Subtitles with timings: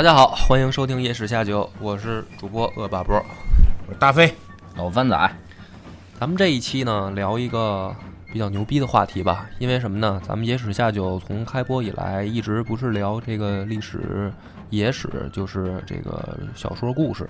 [0.00, 3.22] 大家好，欢迎收听《夜史下酒》，我是主播恶霸波。
[3.86, 4.34] 我是大飞，
[4.74, 5.30] 老番仔，
[6.18, 7.94] 咱们这一期呢，聊一个
[8.32, 9.44] 比较牛逼的话题吧。
[9.58, 10.18] 因为什么呢？
[10.26, 14.32] 咱们《野史下酒》从开播以来，一直不是聊这个历史
[14.70, 17.28] 野史，就是这个小说故事。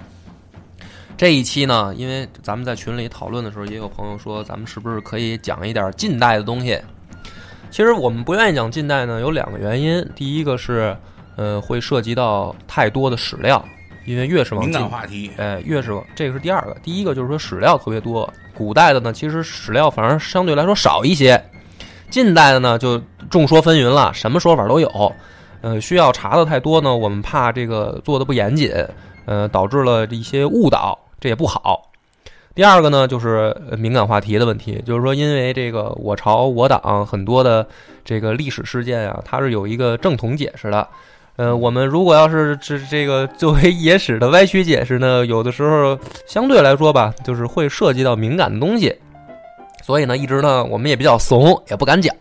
[1.17, 6.81] 这一期呢，因为咱们在群里讨论的时候，也有朋友说，咱们是不是可以讲一点近代的东西？
[7.69, 10.09] 其实我们不愿意讲近代呢，有两个原因。
[10.15, 10.97] 第一个是，
[11.37, 13.65] 呃，会涉及到太多的史料，
[14.05, 15.31] 因为越是往敏近感话题。
[15.37, 21.43] 哎，越是往这个是第二个，第一个就是说史料特别多，古代的呢其实史料反而相对来说少一些，
[22.11, 23.01] 近代的呢就
[23.31, 25.13] 众说纷纭了，什么说法都有，
[25.61, 28.73] 呃，需要查的太多呢，我们怕这个做的不严谨，
[29.27, 31.87] 呃，导致了一些误导，这也不好。
[32.53, 37.67] 第二个呢，就是呃敏感话题的问题，就是说，因为这个我朝我党很多的
[38.05, 40.87] 这个历史事件啊，它是有一个正统解释的，
[41.41, 48.95] 呃，我们如果要是这这个作为野史的歪曲解释呢，有的时候相对来说吧，就是会涉及到敏感的东西，
[49.83, 52.15] 所以呢，一直呢我们也比较怂，也不敢讲。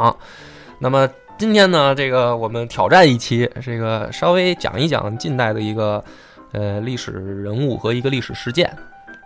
[0.79, 1.05] 那么
[1.37, 6.01] 今天呢，这个我们挑战一期，这个稍微讲一讲近代的一个
[6.53, 8.73] 呃历史人物和一个历史事件，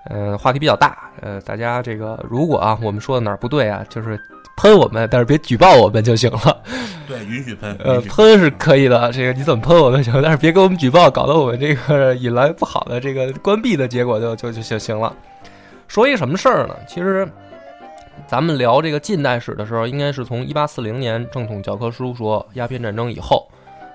[0.09, 4.19] 呃，话题比较大，呃，大家这个如果啊我们说的哪儿不对啊，就是
[4.55, 6.61] 喷我们，但是别举报我们就行了。
[7.07, 7.75] 对，允许喷。
[7.83, 15.13] 呃，喷是可以的，这个你怎么喷我们行， 但是别给我们举报，搞得我们这个引来不好的这个关闭的结果就就就就行了。
[15.87, 16.75] 说一什么事儿呢？
[16.87, 17.27] 其实
[18.25, 23.47] 咱们聊这个近代史的时候，应该是从一八四零年正统教科书说鸦片战争以后，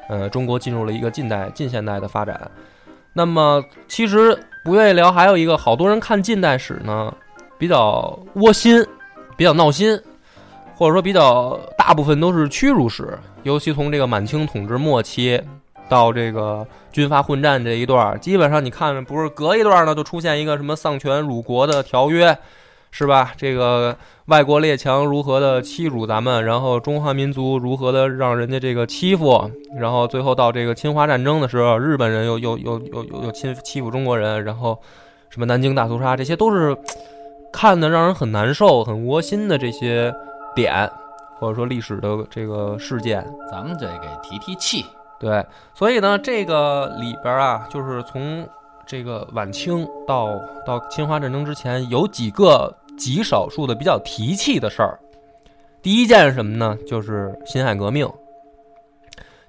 [0.08, 2.38] 呃，中国进入了一个近代近现代的发展。
[3.14, 7.12] 那么其实不愿意聊，还有一个好多人看近代史呢，
[7.56, 8.84] 比较窝心，
[9.36, 9.98] 比较闹心，
[10.78, 15.42] 或者说比较大部分都是屈辱史，尤其从这个满清统治末期
[15.88, 22.38] 到这个军阀混战这一段儿，基本上你看不是隔一段呢就出现一个什么丧权辱国的条约，
[22.92, 23.32] 是吧？
[23.36, 23.96] 这个
[24.26, 29.50] 外国列强如何的欺辱咱们，然后中华民族如何的让人家这个欺负，
[29.80, 34.78] 然后最后到这个侵华战争的时候，日本人又又又又又又侵欺负中国人，然后
[35.28, 36.76] 什么南京大屠杀，这些都是
[37.52, 40.14] 看的让人很难受、很窝心的这些
[40.60, 40.90] 点，
[41.38, 43.24] 或者说历史的这个事件。
[43.50, 44.84] 咱们得给提提气。
[45.20, 48.46] 对，所以呢，这个里边啊，就是从
[48.84, 50.30] 这个晚清到
[50.66, 54.98] 到侵华战争之前，有几个极少数的比较提气的事儿。
[55.80, 56.76] 第一件是什么呢？
[56.86, 58.08] 就是辛亥革命。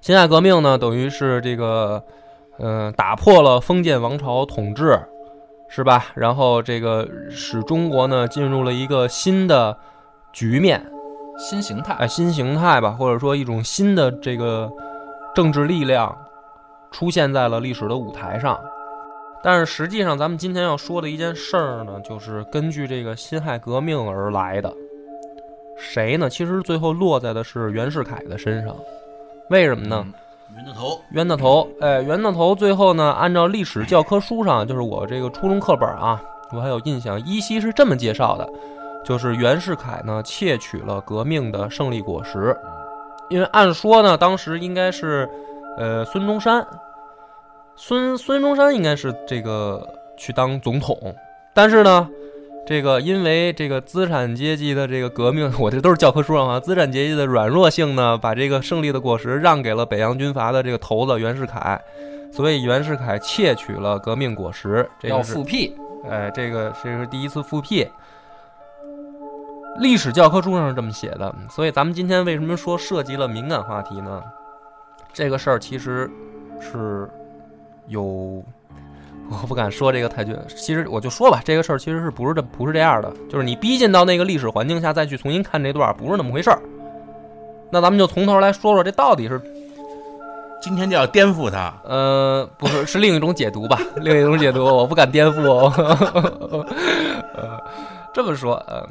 [0.00, 2.02] 辛亥革命呢，等于是这个，
[2.58, 4.98] 呃，打破了封建王朝统治，
[5.68, 6.06] 是吧？
[6.14, 9.76] 然后这个使中国呢进入了一个新的
[10.32, 10.84] 局面，
[11.40, 14.70] 新形态，哎，新形态吧，或者说一种新的这个
[15.34, 16.14] 政治力量
[16.90, 18.60] 出现在了历史的舞台上。
[19.42, 24.70] 但是实际上，咱们今天要说的一件事儿呢，就是根据这个辛亥革命而来的。
[25.78, 26.28] 谁呢？
[26.28, 28.76] 其实最后落在的是袁世凯的身上。
[29.48, 30.06] 为什么呢？
[30.54, 36.20] 袁大头，袁大头，哎，袁大头最后呢，按照历史教科书上，就是我这个初中课本啊，
[36.52, 38.46] 我还有印象，依稀是这么介绍的，
[39.04, 42.56] 就是袁世凯呢窃取了革命的胜利果实，
[43.28, 45.28] 因为按说呢，当时应该是，
[45.78, 46.66] 呃，孙中山，
[47.76, 50.96] 孙孙中山应该是这个去当总统，
[51.54, 52.08] 但是呢。
[52.66, 56.60] 这个因为这个资产阶级的这个革命， 我这都是教科书上啊。
[56.60, 61.80] 资产阶级的软弱性呢，把这个胜利的果实让给了北洋军阀的这个头子袁世凯，
[62.30, 65.74] 所以袁世凯窃取了革命果实，这要个是复辟。
[66.08, 67.88] 哎，这个这是第一次复辟。
[69.78, 74.22] 历史教科书上是这么写的，所以咱们今天为什么说涉及了敏感话题呢？
[75.12, 76.10] 这个事儿其实
[76.60, 77.08] 是
[77.88, 78.42] 有，
[79.30, 80.38] 我不敢说这个太绝。
[80.48, 86.60] 其实我就说吧，这个事儿其实是不是这不是这样的，就是你逼近到那个历史环境下再去重新看这段，不是那么回事儿。
[87.70, 89.40] 那咱们就从头来说说，这到底是
[90.60, 91.72] 今天就要颠覆它。
[91.84, 93.80] 呃，不是，是另一种解读吧？
[93.96, 95.72] 另一种解读，我不敢颠覆哦。
[97.34, 97.60] 呃，
[98.12, 98.88] 这么说，呃，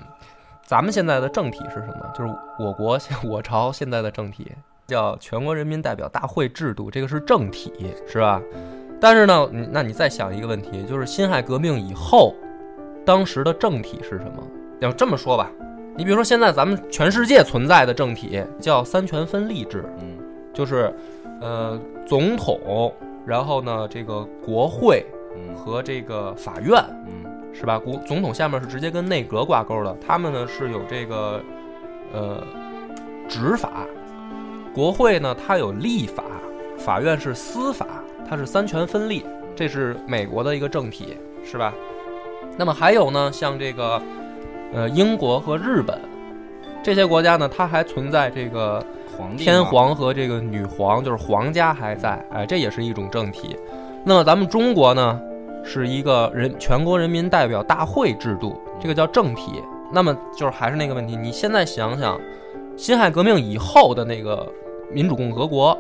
[0.70, 2.06] 咱们现在的政体是什么？
[2.14, 4.52] 就是我国现我朝现在的政体
[4.86, 7.74] 叫全国人民代表大会制度，这个是政体，
[8.06, 8.40] 是吧？
[9.02, 12.36] 但是呢，你那你再想一个问题，就是辛亥革命以后，
[13.04, 14.44] 当时的政体是什么？
[14.80, 15.50] 要这么说吧，
[15.98, 20.20] 你比如说现在咱们全世界存在的政体叫三权分立制，嗯
[20.54, 20.94] 就是
[21.42, 22.94] 呃总统，
[23.26, 25.04] 然后呢这个国会
[25.36, 26.76] 嗯和这个法院，
[27.08, 27.19] 嗯
[27.54, 27.78] 是吧？
[27.78, 31.42] 国总统下面是直接跟内阁挂钩的，他们呢是有这个
[32.14, 32.44] 呃
[33.28, 33.86] 执法，
[34.74, 36.24] 国会呢它有立法，
[36.78, 37.86] 法院是司法，
[38.28, 39.26] 它是三权分立，
[39.56, 41.74] 这是美国的一个政体，是吧？
[42.58, 44.02] 那么还有呢，像这个
[44.74, 46.00] 呃英国和日本
[46.82, 48.84] 这些国家呢，它还存在这个
[49.38, 53.56] 天皇和这个女皇，就是皇家还在，哎，这也是一种政体。
[54.06, 55.20] 那么咱们中国呢，
[55.64, 59.64] 是一个人全国人民代表大会制度，这个叫政体。
[59.92, 62.20] 那么就是还是那个问题，你现在想想，
[62.78, 64.48] 辛亥革命以后的那个
[64.92, 65.78] 民主共和国，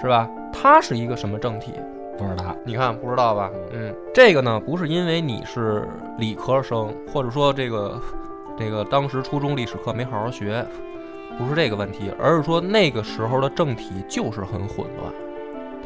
[0.00, 0.28] 是吧？
[0.52, 1.72] 它是一个什么政体？
[2.18, 3.50] 不知道，你看不知道吧？
[3.72, 5.88] 嗯，这个呢，不是因为你是
[6.18, 7.98] 理科生，或者说这个
[8.58, 10.66] 这个当时初中历史课没好好学，
[11.38, 15.12] 不是这个问题，而是说那个时候的政体就是很混乱，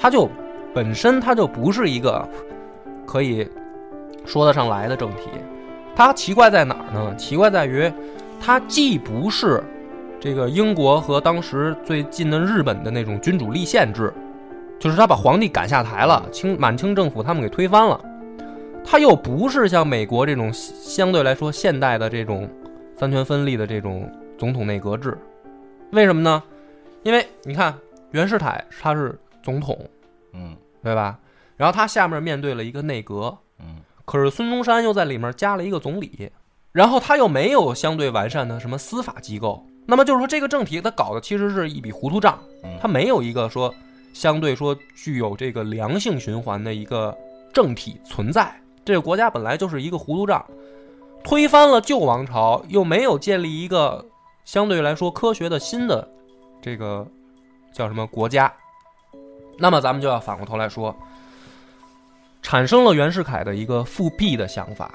[0.01, 0.29] 它就
[0.75, 2.27] 本身它就不是一个
[3.07, 3.49] 可以
[4.25, 5.31] 说得上来的政体。
[5.95, 7.15] 它奇怪在哪儿呢？
[7.17, 7.93] 奇怪在于
[8.41, 9.63] 它既不是
[10.19, 14.13] 这个英国和当时最近的日本的那种君主立宪制。
[14.81, 18.01] 就是他把皇帝赶下台了，清满清政府他们给推翻了，
[18.85, 22.51] 他又不是像美国这种相对来说现代的这种
[22.97, 25.17] 三权分立的这种总统内阁制，
[25.93, 26.43] 为什么呢？
[27.05, 27.73] 因为你看
[28.11, 29.79] 袁世凯他是总统，
[30.33, 31.17] 嗯对吧？
[31.57, 33.77] 然后他下面面对了一个内阁，嗯。
[34.05, 36.31] 可是孙中山又在里面加了一个总理，
[36.73, 43.73] 然后他又没有相对完善的什么司法机构，那么就是说这个政体他搞的其实是一笔糊涂账，嗯，他没有一个说
[44.13, 47.17] 相对说具有这个良性循环的一个
[47.53, 48.55] 政体存在。
[48.85, 50.45] 这个国家本来就是一个糊涂账，
[51.23, 54.05] 推翻了旧王朝，又没有建立一个
[54.45, 56.07] 相对来说科学的新的
[56.61, 57.07] 这个
[57.73, 58.53] 叫什么国家。
[59.59, 60.95] 那么咱们就要反过头来说，
[62.43, 64.91] 产生了袁世凯的一个复辟的想法。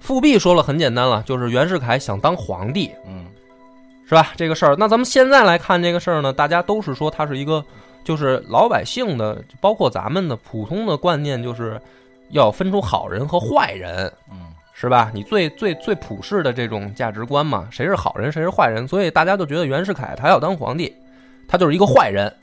[0.00, 3.26] 复辟说了很简单了，就是袁世凯想当皇帝，嗯
[4.08, 4.32] 是吧？
[4.36, 7.64] 这个事儿，那咱们现在来看这个事儿呢，大家都是说他是一个，
[8.04, 11.80] 就是老百姓的，包括咱们的普通的观念，就是
[12.30, 15.10] 要分出好人和坏人，嗯是吧？
[15.14, 20.92] 你最最最普世的这种价值观嘛，谁是好人，谁是坏人，所以大家就觉得袁世凯他要当皇帝，
[21.46, 22.34] 他就是一个坏人，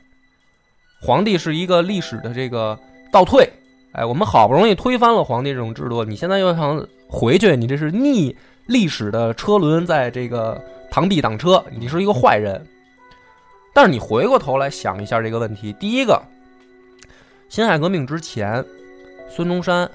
[1.00, 2.76] 皇帝是一个历史的这个
[3.12, 3.48] 倒退。
[3.92, 12.64] 哎，我们好不容易推翻了皇帝这种制度，你现在又想回去，你这是逆历史的车轮在这个螳臂挡车，你是一个坏人。
[13.72, 16.20] 但是你回过头来想一下这个问题，第一个，
[17.48, 18.64] 辛亥革命之前，
[19.28, 19.90] 孙中山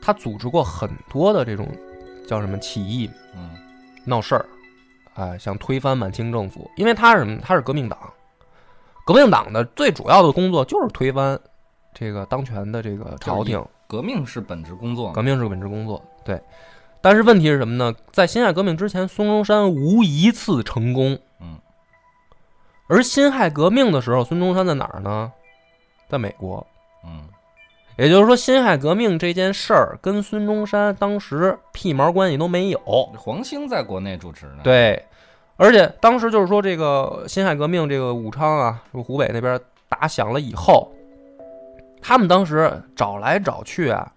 [0.00, 1.68] 他组织过很多的这种
[2.26, 3.50] 叫什么起义、嗯
[4.04, 4.46] 闹事儿，
[5.14, 7.40] 哎，想推翻满清政府，因为他是什么？
[7.42, 7.98] 他是革命党，
[9.04, 11.36] 革命党的最主要的工作就是推翻
[11.98, 13.64] 这个当权的这个朝廷。
[13.86, 16.38] 革命是本职工作，革命是本职工作，对。
[17.00, 17.94] 但是问题是什么呢？
[18.12, 21.18] 在辛亥革命之前，孙中山无一次成功。
[21.40, 21.58] 嗯。
[22.88, 25.32] 而辛亥革命的时候，孙中山在哪儿呢？
[26.08, 26.66] 在美国。
[27.02, 27.28] 嗯
[27.98, 32.78] 也就是说，辛亥革命这件事儿跟孙中山当时屁毛关系都没有。
[33.16, 35.02] 黄兴在国内主持呢，，对，
[35.56, 40.92] 而且当时就是说，这个辛亥革命，这个武昌啊，湖北那边打响了以后，
[42.06, 44.12] 他们当时找来找去啊，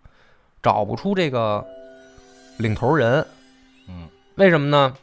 [0.61, 1.65] 找不出这个
[2.57, 3.25] 领头人。
[3.87, 4.95] 嗯为什么呢？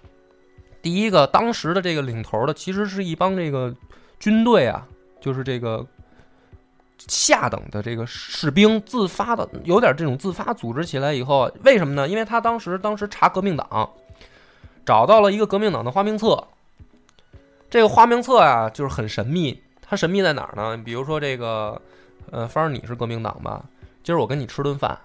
[0.81, 3.75] 第一个，当时的这个领头的其实是一帮这个
[4.21, 4.87] 军队啊，
[5.21, 5.85] 就是这个
[7.09, 12.07] 下等的这个士兵自发的，有点这种自发组织起来以后，为什么呢？
[12.07, 13.91] 因为他当时当时查革命党，
[14.85, 16.41] 找到了一个革命党的花名册。
[17.69, 19.61] 这个花名册啊，就是很神秘。
[19.83, 20.81] 它神秘在哪儿呢？
[20.85, 21.83] 比如说这个，
[22.31, 23.65] 呃，反正你是革命党吧？
[24.03, 24.99] 今儿我跟你吃顿饭，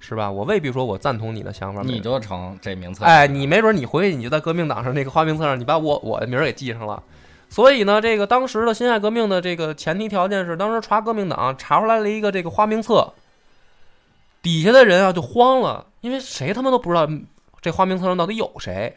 [0.00, 0.30] 是吧？
[0.30, 7.02] 我未必说我赞同你的想法，你就成这名册，哎，你没准你回去你就在革命党上那个花名册上，你把我我的名儿给记上了。
[7.48, 13.12] 所以呢，这个当时的辛亥革命的这个前提条件是，当时查革命党查出来了一个这个花名册，
[14.42, 17.08] 底下的人啊就慌了，因为谁他妈都不知道
[17.60, 18.96] 这花名册上到底有谁，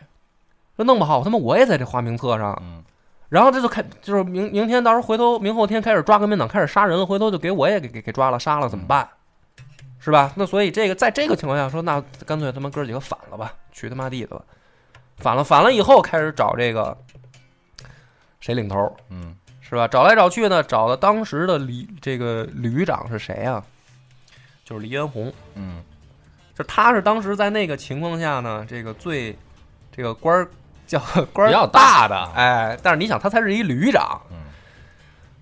[0.78, 2.84] 这弄不好他妈我也在这花名册上，嗯
[3.30, 9.08] 然后这就开就是明明天到时候回头明后天开始抓革命党，开始杀人了，回头就给我也给给给抓了杀了怎么办？
[10.00, 10.32] 是吧？
[10.36, 14.44] 那所以这个在这个情况下说，那干脆他妈哥几个反了吧，去他妈地的吧，
[15.18, 16.98] 反了反了以后开始找这个
[18.40, 19.88] 谁领头，嗯是吧？
[19.88, 23.64] 找来找去呢，找的当时的旅这个旅长是谁啊？
[24.64, 25.84] 就是黎元洪，嗯，
[26.56, 29.38] 就他是当时在那个情况下呢，这个最
[29.92, 30.50] 这个官儿
[30.90, 31.00] 叫
[31.32, 34.38] 官儿比较大大的，哎，但是你想，他才是一旅长，嗯，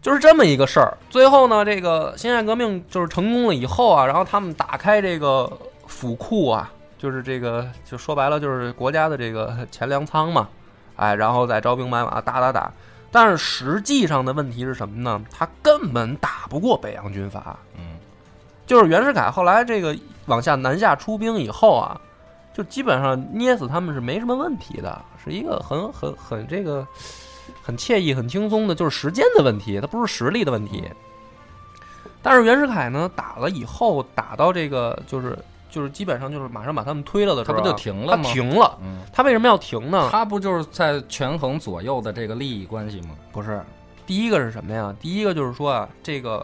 [0.02, 0.98] 就是这么一个事儿。
[1.10, 5.50] 最后呢，这个辛亥革命就是成功了以后啊，然后他们打开这个
[5.88, 10.50] 府库啊，就是这个就说白了就是国家的这个钱粮仓嘛，
[10.98, 12.70] 哎，然后再招兵买马打打打。
[13.10, 15.24] 但是实际上的问题是什么呢？
[15.32, 17.58] 他根本打不过北洋军阀。
[17.78, 17.98] 嗯，
[18.66, 22.00] 就是袁世凯后来这个往下南下出兵以后啊，
[22.58, 26.88] 就基本上捏死他们是没什么问题的，是一个很很很这个
[27.62, 30.84] 很惬意、很轻松的，就是时间的问题，它不是实力的问题。
[32.24, 35.38] 但是袁世凯呢，打了以后，打到这个就是
[35.70, 38.34] 就是基本上就是马上把他们推了的时候啊，他不就停了他吗？
[38.34, 38.76] 停了。
[38.82, 40.10] 嗯，他为什么要停呢？
[40.12, 43.10] 他不就是在权衡左右的这个利益关系吗？
[43.32, 43.64] 不是，
[44.08, 44.96] 第一个是什么呀？
[45.00, 46.44] 第一个就是说啊，这个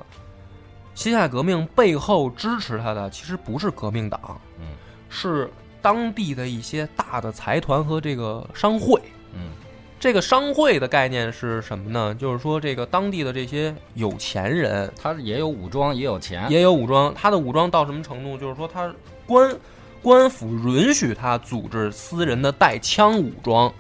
[0.94, 4.68] 辛亥革命背后支持他的其实不是革命党，嗯，
[5.10, 5.52] 是
[5.84, 9.00] 当地的一些大的财团和这个商会。
[9.34, 9.52] 嗯，
[10.00, 12.16] 这个商会的概念是什么呢？
[12.16, 18.38] 就是说，这个当地的这些有钱人他也有武装，也有钱，也有武装，他的武装到什么程度？
[18.38, 18.92] 就是说，他
[19.28, 19.56] 官
[20.02, 23.72] 官府允许他组织私人的带枪武装。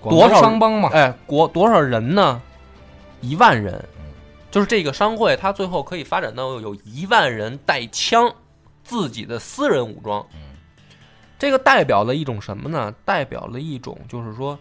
[0.00, 0.90] 多少商帮嘛？
[0.92, 2.40] 哎，国多少人呢？
[3.20, 4.04] 一万人嗯，
[4.48, 8.32] 就是这个商会，它最后可以发展到有一万人带枪，
[8.84, 10.24] 自己的私人武装。
[11.38, 12.92] 嗯这个代表了一种什么呢？
[13.04, 14.58] 代表了一种就是说，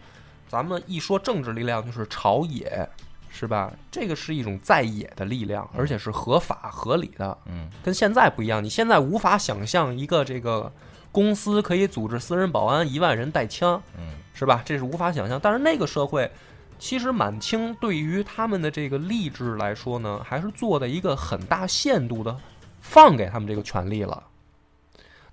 [0.48, 2.88] 咱们一说政治力量，就是朝野，
[3.30, 3.74] 是吧？
[3.92, 8.64] 这个是一种在野的力量，而且是合法合理的，嗯跟现在不一样。
[8.64, 10.72] 你现在无法想象一个这个
[11.12, 14.62] 公司可以组织私人保安一万人带枪，嗯是吧？
[14.64, 15.40] 这是无法想象。
[15.42, 16.32] 但是那个社会，
[16.78, 22.38] 其实满清对于他们的这个吏治来说呢，还是做的一个很大限度的
[22.82, 24.24] 放给他们这个权利了。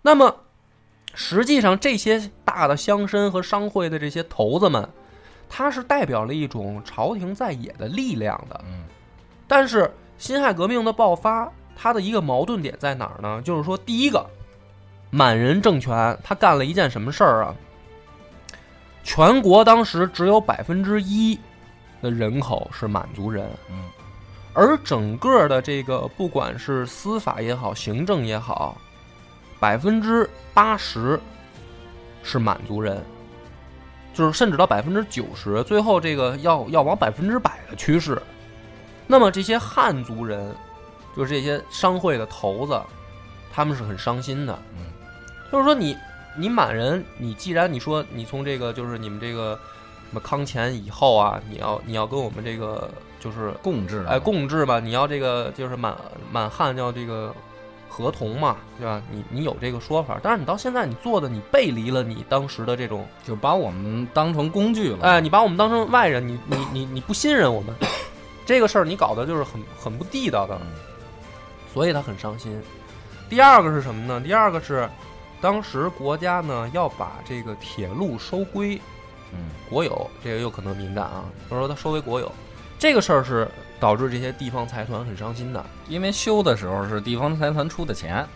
[0.00, 0.34] 那么，
[1.14, 4.88] 实际上这些大的乡绅和商会的这些头子们，
[5.48, 8.60] 他是代表了一种朝廷在野的力量的。
[8.66, 8.84] 嗯
[9.46, 13.42] 但是辛亥革命的爆发，它的一个矛盾点在哪儿呢？
[13.42, 14.24] 就是说，第一个，
[15.10, 17.54] 满人政权他干了一件什么事儿啊？
[19.02, 21.38] 全国当时只有百分之一
[22.00, 23.84] 的人口是满族人，嗯
[24.54, 28.78] 而整个的这个不管是司法也好，行政也好，
[29.60, 31.18] 百分之八十
[32.22, 33.02] 是满族人，
[34.12, 38.20] 就是甚至到百分之九十，最后这个要要往百分之百的趋势。
[39.06, 40.54] 那么这些汉族人，
[41.16, 42.80] 就是这些商会的头子，
[43.52, 44.58] 他们是很伤心的。
[44.76, 44.86] 嗯，
[45.52, 45.96] 就是说你
[46.36, 49.58] 你满人，你既然你说你从这个就是你们这个
[50.08, 55.96] 什么康乾以后啊，你要你要跟我们这个就是共治啊哎，共治嘛，你要这个就是满
[56.32, 57.34] 满汉要这个
[57.94, 59.00] 合同嘛，对吧？
[59.12, 65.04] 你你有这个说法，但是你到现在你做的，你背离了你当时的这种，就把我们当成工具了。
[65.04, 67.72] 哎，你把我们当成外人，你你你你不信任我们，
[68.44, 70.66] 这个事儿你搞的就是很很不地道的，嗯
[71.72, 72.60] 所以他很伤心。
[73.28, 74.20] 第二个是什么呢？
[74.20, 74.90] 第二个是
[75.40, 78.80] 当时国家呢要把这个铁路收归
[79.32, 82.30] 嗯国有，这个有可能敏感啊，他说他收为国有，
[82.76, 83.48] 这个事儿是
[83.84, 85.62] 导致这些地方财团很伤心的。
[85.90, 88.26] 因为修的时候是地方财团出的钱，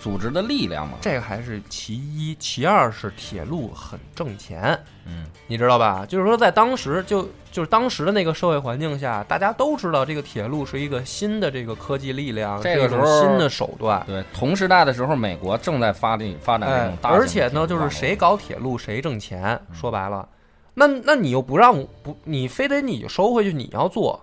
[0.00, 0.94] 组织的力量嘛。
[1.02, 6.06] 这个还是其一，其二是铁路很挣钱，嗯你知道吧？
[6.08, 14.02] 就是说，在当时就就是当时的那个社会环境下，大家都知道这个铁路是一个新的这个科技力量，这个时候新的手段。
[14.06, 19.60] 对，同时代的时候，美国正在发力发展这哎种，大而且呢，就是谁搞铁路谁挣钱。
[19.68, 20.26] 嗯说白了，
[20.72, 24.18] 那那你又不让不，你非得你收回去，你要做，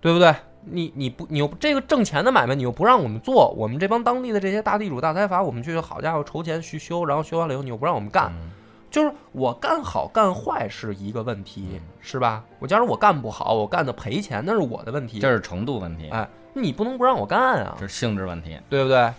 [0.00, 0.34] 对不对？
[0.62, 8.50] 你你不你又这个挣钱的买卖，你又不让我们做，我们这帮当地的这些大地主大财阀，我们去好家伙筹钱去修，然后修完了以后，你又不让我们干，嗯
[8.90, 12.44] 就是我干好干坏是一个问题嗯，是吧？
[12.58, 15.18] 我假如我干不好，我干的赔钱，那是我的问题。
[15.20, 18.58] 这是程度问题，哎，你不能不让我干啊，这是性质问题。
[18.68, 19.12] 对不对？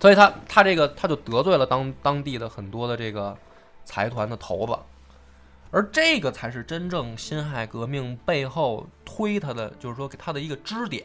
[0.00, 3.34] 所以他他这个他就得罪了当当地的很多的这个
[3.86, 4.76] 财团的头子，
[5.74, 11.04] 而这个才是真正辛亥革命背后推他的，就是说给他的一个支点，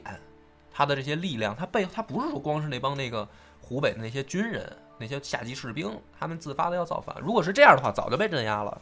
[0.72, 3.28] 他的这些力量，他背他不是说光是那帮那个
[3.60, 7.16] 湖北的那些军人、那些下级士兵，他们自发的要造反。
[7.20, 8.80] 如果是这样的话，早就被镇压了。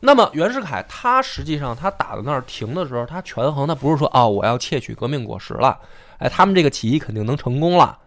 [0.00, 5.80] 那么袁世凯他实际上他打到那儿停的时候，他权衡，他不是说啊、我要窃取革命果实了，
[6.18, 7.98] 哎，他们这个起义肯定能成功了，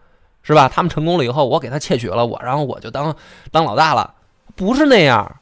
[0.44, 0.70] 是吧？
[0.70, 3.16] 他们成功了以后，我给他窃取了，我然后我就当
[3.52, 4.14] 当老大了，
[4.56, 5.40] 不是那样。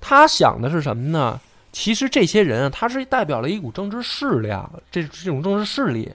[0.00, 1.40] 他想的是什么呢？
[1.72, 6.10] 其实这些人啊，他是代表了一股政治势量，这这种政治势力。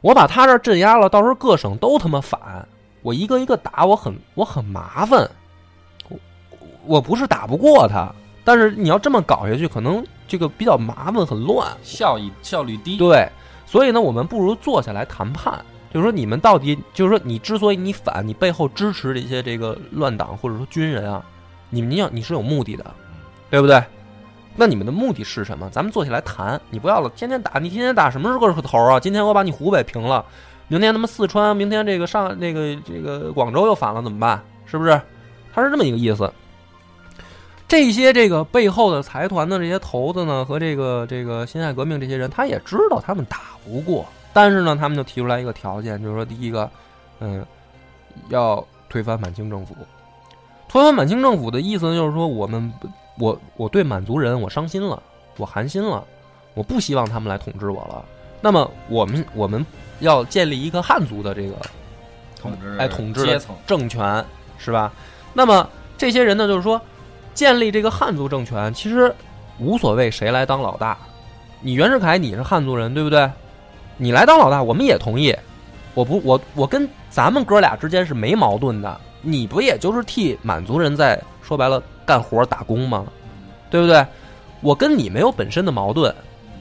[0.00, 2.66] 我把他这儿镇压了，到时候各省都他妈反，
[3.00, 5.30] 我一个一个打，我很我很麻烦。
[6.08, 6.18] 我
[6.84, 8.12] 我不是打不过他，
[8.44, 11.74] 但是你要这么搞下去，可能这个比较麻烦，很乱。
[11.82, 12.96] 效益效率低。
[12.98, 13.28] 对，
[13.64, 21.24] 所以呢，我们不如坐下来谈判，就是说你们到底，就是说你之所以你反，你背后支持这些这个乱党或者说军人啊，
[21.70, 22.84] 你们你要你是有目的的，
[23.54, 23.80] 对不对？
[24.56, 25.70] 那你们的目的是什么？
[25.70, 28.98] 咱们坐下来谈，你不要了，天天打，你天天打什么时候是个头啊？
[28.98, 30.24] 今天我把你湖北平了，
[30.66, 34.42] 明天他妈四川，明天这个上那个这个广州又反了，怎么办？
[34.66, 35.00] 是不是？
[35.52, 36.28] 他是这么一个意思。
[37.68, 46.68] 这些这个背后的财团的这些头子呢，和这个这个辛亥革命这些人，他也知道他们打不过，但是呢，他们就提出来一个条件，就是说，第一个，
[47.20, 47.46] 嗯，
[48.30, 49.76] 要推翻满清政府。
[50.68, 52.72] 推翻满清政府的意思就是说，我们
[53.18, 55.02] 我我对满族人我伤心了，
[55.36, 56.04] 我寒心了，
[56.54, 58.04] 我不希望他们来统治我了。
[58.40, 59.64] 那么我们我们
[60.00, 61.54] 要建立一个汉族的这个
[62.40, 64.24] 统治哎统治阶层，政权，
[64.58, 64.92] 是吧？
[65.32, 66.80] 那么这些人呢，就是说
[67.32, 69.14] 建立这个汉族政权，其实
[69.58, 70.98] 无所谓谁来当老大。
[71.60, 73.30] 你袁世凯你是汉族人，对不对？
[73.96, 75.34] 你来当老大，我们也同意。
[75.94, 79.00] 我不，我我跟咱们哥俩之间是没矛盾的。
[79.22, 83.06] 你不也就是替满族人在说白了干活打工吗？
[83.70, 84.06] 对不对？
[84.60, 86.14] 我跟你没有本身的矛盾。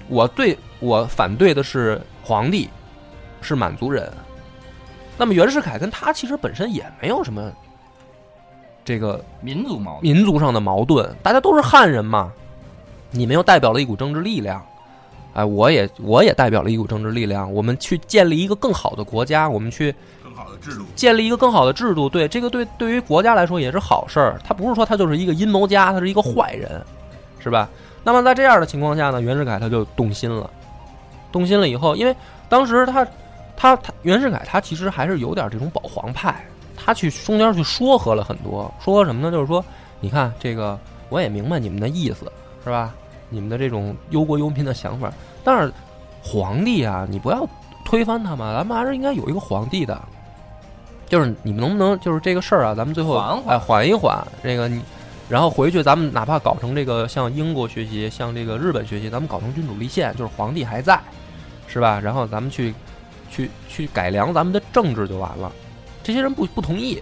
[0.09, 2.69] 我对我反对的是皇帝，
[3.41, 4.11] 是满族人。
[5.17, 7.51] 那么袁世凯跟他其实本身也没有什么
[8.83, 10.03] 这个民族矛盾。
[10.03, 12.33] 民族上的矛盾，大家都是汉人嘛。
[13.11, 14.65] 你们又代表了一股政治力量，
[15.33, 17.51] 哎，我也我也代表了一股政治力量。
[17.53, 19.93] 我们去建立一个更好的国家，我们去
[20.35, 20.85] 好的制度。
[20.95, 22.09] 建立一个更好的制度。
[22.09, 24.39] 对这个对对于国家来说也是好事儿。
[24.43, 26.81] 他不是说他就是一个阴谋家，他是一个坏人，
[27.39, 27.69] 是吧？
[28.03, 30.49] 那么在这样的情况下呢，袁世凯他就动心了。
[31.31, 32.15] 动心了以后，因为
[32.49, 33.07] 当时他
[33.55, 39.31] 他他袁世凯他其实还是有点这种保皇派，他去中间去说和了很多，说和什么呢？
[39.31, 39.63] 就是说，
[39.99, 40.77] 你看这个
[41.09, 42.31] 我也明白你们的意思，
[42.63, 42.93] 是吧？
[43.29, 45.11] 你们的这种忧国忧民的想法，
[45.43, 45.73] 但是
[46.21, 47.47] 皇帝啊，你不要
[47.83, 49.99] 推翻他嘛，咱们还是应该有一个皇帝的。
[51.13, 54.81] 就是你们能不能就是这个事儿啊，咱们最后缓缓哎缓一缓，这个你，
[55.29, 60.99] 然后回去咱们哪怕搞成这个向英国学习，向这个日本学习，咱们搞成君主立宪，就是皇帝还在，
[61.67, 61.99] 是吧？
[62.03, 62.73] 然后咱们去
[63.29, 65.51] 去去改良咱们的政治就完了。
[66.01, 66.99] 这些人不不同意，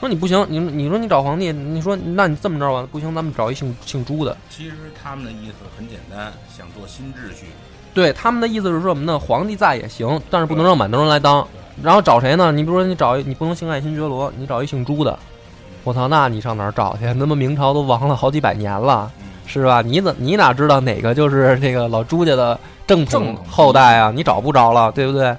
[0.00, 4.36] 说你不行，你你说你找皇帝，你说那你这么着吧，不行，咱们找一姓姓朱的。
[4.50, 7.46] 其实他们的意思很简单，想做新秩序。
[7.94, 9.16] 对他们的意思是说什么呢？
[9.16, 11.46] 皇帝在也行，但是不能让满洲人来当。
[11.82, 12.50] 然后找谁呢？
[12.50, 15.18] 你比如说你找一你不能姓爱新觉罗，你找一姓朱的。
[15.84, 17.12] 我操，那你上哪儿找去？
[17.14, 19.82] 那么明朝都亡了好几百年了，嗯，是吧？
[19.82, 24.10] 你怎你哪知道哪个就是这个老朱家的正统正后代啊？
[24.14, 25.36] 你找不着了，对不对？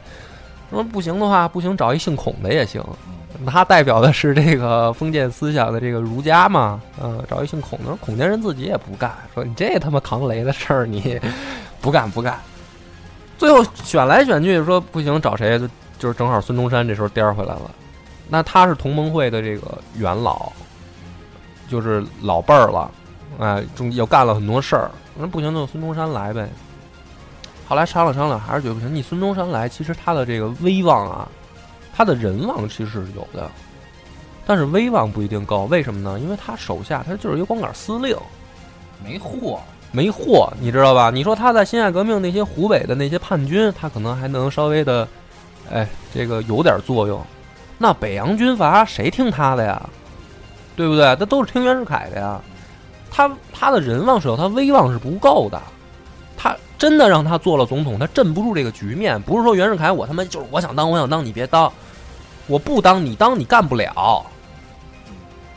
[0.69, 2.81] 说不行的话，不行找一姓孔的也行。
[3.45, 11.19] 他代表的是这个封建思想的这个儒家嘛，嗯，找一姓孔的，孔家人自己也不干，说你这他妈扛雷的事儿，你
[11.81, 12.37] 不干不干。
[13.37, 15.67] 最后选来选去，说不行，找谁就
[15.97, 17.71] 就是正好孙中山这时候颠回来了。
[18.29, 20.51] 那他是同盟会的这个元老，
[21.69, 22.91] 就是老辈儿了，
[23.39, 24.91] 哎，中又干了很多事儿。
[25.17, 26.49] 那不行，就孙中山来呗。
[27.67, 28.93] 后来商量商量，还是觉得不行。
[28.93, 31.27] 你孙中山来，其实他的这个威望啊，
[31.95, 33.49] 他的人望其实是有的，
[34.45, 35.63] 但是威望不一定高。
[35.63, 36.19] 为什么呢？
[36.19, 38.15] 因为他手下他就是一个光杆司令，
[39.03, 39.59] 没货，
[39.91, 41.09] 没货，你知道吧？
[41.09, 45.07] 你说他在辛亥革命那些湖北的那些叛军，他可能还能稍微的，
[45.71, 47.21] 哎，这个有点作用。
[47.77, 49.89] 那北洋军阀谁听他的呀？
[50.75, 51.15] 对不对？
[51.19, 52.41] 那都是听袁世凯的呀。
[53.09, 55.61] 他他的人望是有，他威望是不够的。
[56.35, 59.19] 他真的让他做了总统，他镇不住这个局面。
[59.21, 61.71] 不是说袁世凯我他妈就是我想当我想当，你别当，
[62.45, 64.25] 我不当你当你干不了，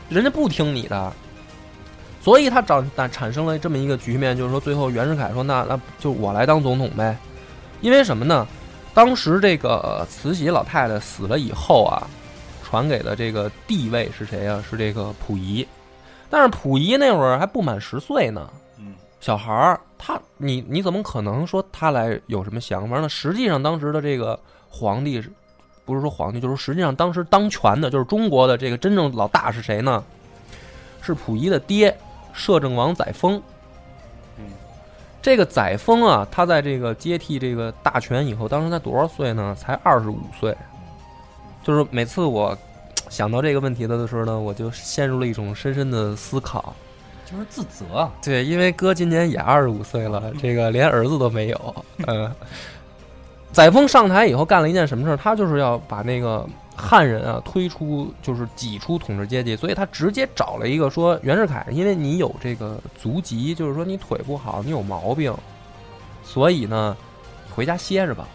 [0.09, 1.13] 人家不听你的。
[2.23, 7.17] 所以他长产产生了这么一个局面，就是说最后袁世凯说那那就我来当总统呗，
[7.81, 8.47] 因为什么呢？
[8.93, 12.07] 当时这个慈禧老太太死了以后啊，
[12.65, 14.63] 传给的这个帝位是谁啊？
[14.69, 15.67] 是这个溥仪，
[16.29, 23.09] 但是溥仪那会儿还不满十岁呢，嗯，小孩儿，他你你怎么可能说他来有什么想法呢？
[23.09, 25.31] 实际上当时的这个皇帝是，
[25.85, 30.03] 不是说皇帝，就是实际上当时当权的，就是中国的这个真正老大是谁呢？
[31.01, 31.97] 是溥仪的爹，
[32.33, 33.41] 摄政王载沣。
[35.21, 39.55] 嗯，这个载沣啊，他在这个接替这个大权以后，当时才多少岁呢？
[39.59, 40.57] 才二十五岁。
[41.63, 42.57] 就是每次我
[43.11, 46.75] 想到这个问题的时候呢，我就陷入了一种深深的思考。
[47.31, 48.13] 就是自责啊。
[48.25, 51.85] 对，因为哥今年也二十五岁了， 这个连儿子都没有。
[52.07, 52.33] 嗯，
[53.53, 55.17] 载沣上台以后干了一件什么事儿？
[55.17, 56.45] 他就是要把那个
[56.77, 65.35] 汉人啊推出，就是挤出统治阶级，所以他直接找了一个说袁世凯，因为你有这个足疾，就是说你腿不好，你有毛病，
[66.25, 66.97] 所以呢，
[67.55, 68.27] 回家歇着吧。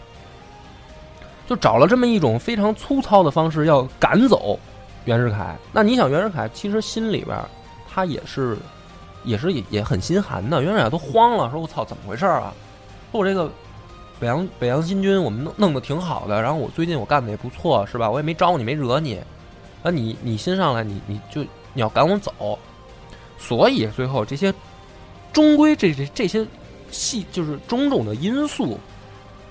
[1.48, 4.60] 就找了这么一种非常粗糙的方式，要赶走
[5.06, 5.56] 袁世凯。
[5.72, 7.38] 那你想，袁世凯其实心里边
[7.88, 8.58] 他也是，
[9.24, 10.64] 也是也也很心寒的。
[10.64, 12.52] 袁世凯都慌了，说我操，怎么回事啊？
[13.12, 13.48] 说我这个
[14.20, 18.10] 北洋北洋新军我们弄弄得挺好的，然后我最近我干的也不错，是吧？
[18.10, 19.20] 我也没招你，没惹你，
[19.84, 22.58] 那你你新上来，你你就你要赶我走，
[23.38, 24.54] 所以最后这些
[25.34, 26.46] 终归这这这些
[26.92, 28.80] 细就是种种的因素。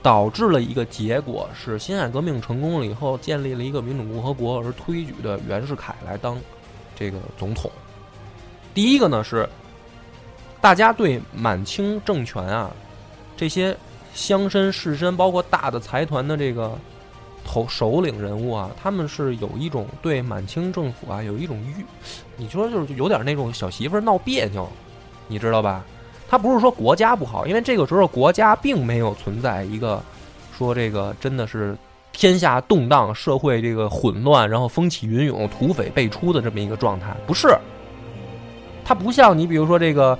[0.03, 6.39] 导致了一个结果是，辛亥革命成功了以后，建立了一个民主共和国，而推举的袁世凯来当
[6.95, 7.71] 这个总统。
[8.75, 9.49] 第一个呢是，
[10.61, 12.71] 大家对满清政权啊，
[13.35, 13.75] 这些
[14.15, 16.73] 乡绅士绅，包括大的财团的这个
[17.45, 21.85] 头首领人物啊，他们是有一种对满清政府啊有一种欲，
[22.37, 24.67] 你说就是有点那种小媳妇闹别扭，
[25.29, 25.85] 你知道吧？
[26.27, 30.03] 他不是说国家不好，因为这个时候国家并没有存在一个
[30.57, 31.77] 说这个真的是
[32.13, 37.15] 天下动荡、社会这个混乱，然后风起云涌、土匪辈出的这么一个状态。
[37.27, 37.55] 不是，
[38.85, 40.19] 他不像你，比如说这个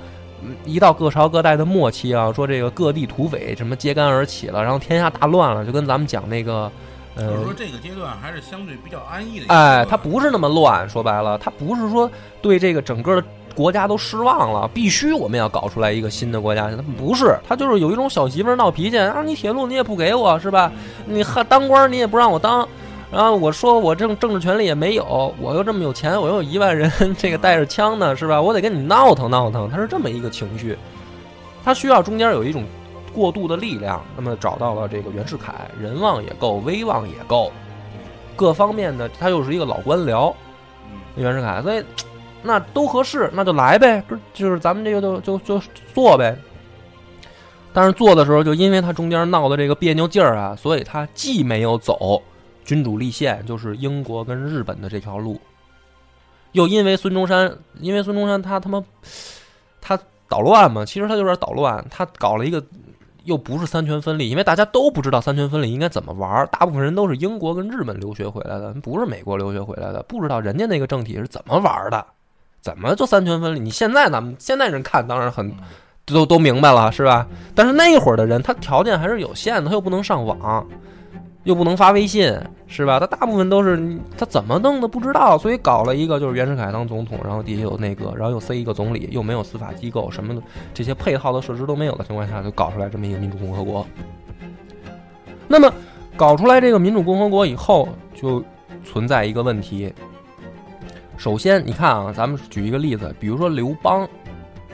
[0.65, 6.71] 一到各朝各代的末期啊，说这个各地土匪什么揭竿而起了，然后天下大乱了，就跟咱们讲那个，
[7.15, 9.45] 呃，就是说这个阶段还是相对比较安逸的。
[9.47, 12.09] 哎，他不是那么乱，说白了，他不是说
[12.41, 13.27] 对这个整个的。
[13.55, 16.69] 国家都失望了，必须我们要搞出来一个新的国家。
[16.71, 19.23] 他不是，他就是有一种小媳妇闹脾气啊！
[19.25, 20.69] 你铁路你也不给我是吧？
[21.05, 22.67] 你还当官你也不让我当，
[23.15, 28.41] 然后我说我政政治权利也没有，我又这么有钱，我又有一万人 这个带着枪呢是吧？
[28.41, 29.69] 我得跟你闹腾闹腾。
[29.69, 30.77] 他是这么一个情绪，
[31.63, 32.65] 他需要中间有一种
[33.13, 34.03] 过渡的力量。
[34.17, 37.49] 那么找到了这个袁世凯，人望也够，威望也够，
[38.35, 40.33] 各方面的他又是一个老官僚，
[41.15, 41.81] 袁世凯，所以。
[42.47, 45.59] 那都合适，那就来呗，就是咱们这个就就就
[45.95, 46.37] 做呗。
[47.73, 52.21] 但是做的时候，就因为他中间闹的这个别扭劲儿啊，所以他既没有走
[52.65, 55.39] 君主立宪，就是英国跟日本的这条路，
[56.51, 58.83] 又因为孙中山，因为孙中山他他妈
[59.79, 59.97] 他
[60.27, 62.61] 捣乱嘛，其实他就是捣乱，他搞了一个
[63.23, 72.05] 又不是三权分立，因为大家都不知道三权分立应该怎么玩，大部分人都是英国跟日本留学回来的，不是美国留学回来的，不知道人家那个政体是怎么玩的。
[72.61, 73.59] 怎么做三权分立？
[73.59, 75.55] 你现在咱们现在人看当然很
[76.03, 77.27] 都都明白了，是吧？
[77.53, 80.67] 但是那会儿的人他条件还是有限的，他又不能上网，
[81.45, 82.99] 又不能发微信，是吧？
[82.99, 90.41] 他大部分都是他怎么弄的不知道，所以搞了一个就是袁世凯当总统，然后底下有内阁，然后又塞一个总理，又没有司法机构，什么的
[90.73, 93.85] 这些配套的设施都没有的情况下，就搞出来这么一个民主共和国。
[95.47, 95.71] 那么
[96.17, 98.43] 搞出来这个民主共和国以后，就
[98.83, 99.93] 存在一个问题。
[101.17, 104.09] 首先，你看啊，咱们举一个例子，比如说刘邦，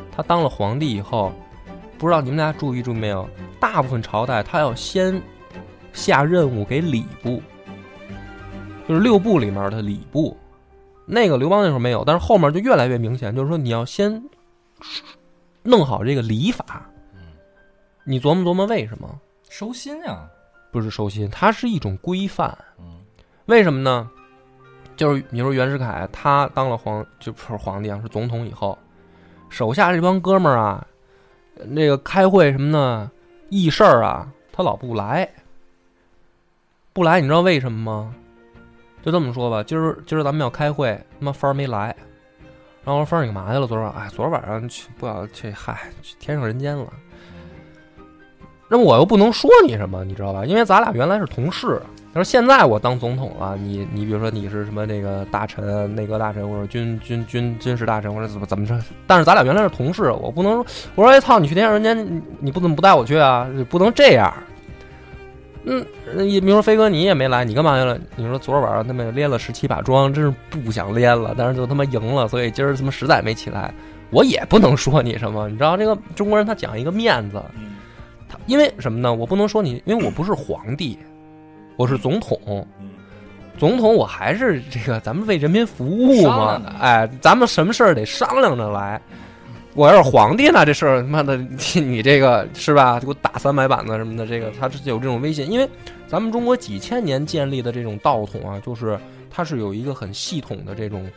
[0.10, 1.34] 他当了皇帝以后，
[1.98, 3.28] 不知道你们俩注意注意没有？
[3.60, 5.22] 大部分朝代他要先
[5.94, 7.42] 下任务给礼部，
[8.88, 10.36] 就是六部里面的礼部。
[11.06, 14.24] 那个刘邦那时候没有，但是后面就越来越明显，就是说你要先
[15.64, 16.90] 弄好这个礼法。
[18.04, 19.20] 你琢磨琢磨为什么？
[19.50, 20.28] 收心呀？
[20.72, 22.58] 不是收心，它是一种规范。
[23.46, 24.10] 为什么呢？
[24.96, 28.78] 就是，你说袁世凯，他当了皇，就不是皇帝啊，是总统以后，
[29.50, 30.86] 手下这帮哥们儿啊，
[31.66, 33.12] 那个开会什么的，
[33.50, 35.30] 议事儿啊，他老不来，
[36.94, 38.14] 不来，你知道为什么吗？
[39.02, 41.96] 就这么说吧，今儿今儿咱们要开会，他妈芳儿没来，
[42.84, 43.66] 然后我说儿你干嘛去了？
[43.66, 46.88] 昨儿晚，哎，昨儿晚上去不要去，嗨，去天上人间了。
[48.68, 50.46] 那我又不能说你什么，你知道吧？
[50.46, 51.82] 因为咱俩原来是同事。
[52.14, 58.78] 他说：“现在我当总统了，你你比如说你是什么那个大臣、内阁大臣，或者军军军军事大臣，或者怎么怎么着？
[59.08, 63.50] 但是咱俩原来是同事，我不能说我说哎操，你去天上人间，你不怎么不带我去啊？
[63.70, 64.34] 不能这样。
[65.64, 67.98] 嗯，你比如说飞哥你也没来，你干嘛去了？
[68.16, 73.74] 你说昨儿晚上他们连了十七把庄，真是不想连了，但是就他妈赢了，所以今儿他妈实在没起来，
[74.10, 77.42] 我也不能说你什么，你知道这个中国人他讲一个面子，
[78.28, 79.14] 他因为什么呢？
[79.14, 80.98] 我不能说你，因为我不是皇帝。”
[81.78, 82.68] 我是总统，
[83.58, 86.62] 总统我还是这个，咱们为人民服务嘛。
[86.80, 89.02] 哎，咱们什么事儿得商量着来。
[89.74, 91.38] 我要是皇帝呢，这事儿他妈的，
[91.76, 93.00] 你这个是吧？
[93.00, 95.50] 给我打三百板子什么的，这个他是有这种威信。
[95.50, 95.70] 因为
[96.08, 101.10] 咱们中国几千年建立的这种道统啊，就是它是有一个很系统的这种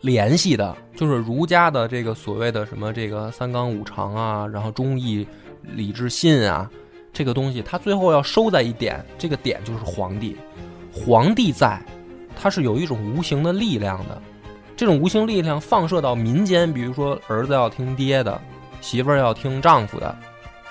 [0.00, 5.26] 联系的，就是儒家的这个所谓的什么这个三纲五常啊，然后忠义
[5.62, 6.70] 礼智信啊，
[7.12, 10.34] 这个东西它最后要收在一点，这个点就是皇帝。
[10.90, 11.80] 皇帝在，
[12.34, 14.22] 他是有一种无形的力量的，
[14.80, 18.40] 这种无形力量放射到民间，比如说儿子要听爹的，
[18.80, 20.16] 媳妇儿要听丈夫的，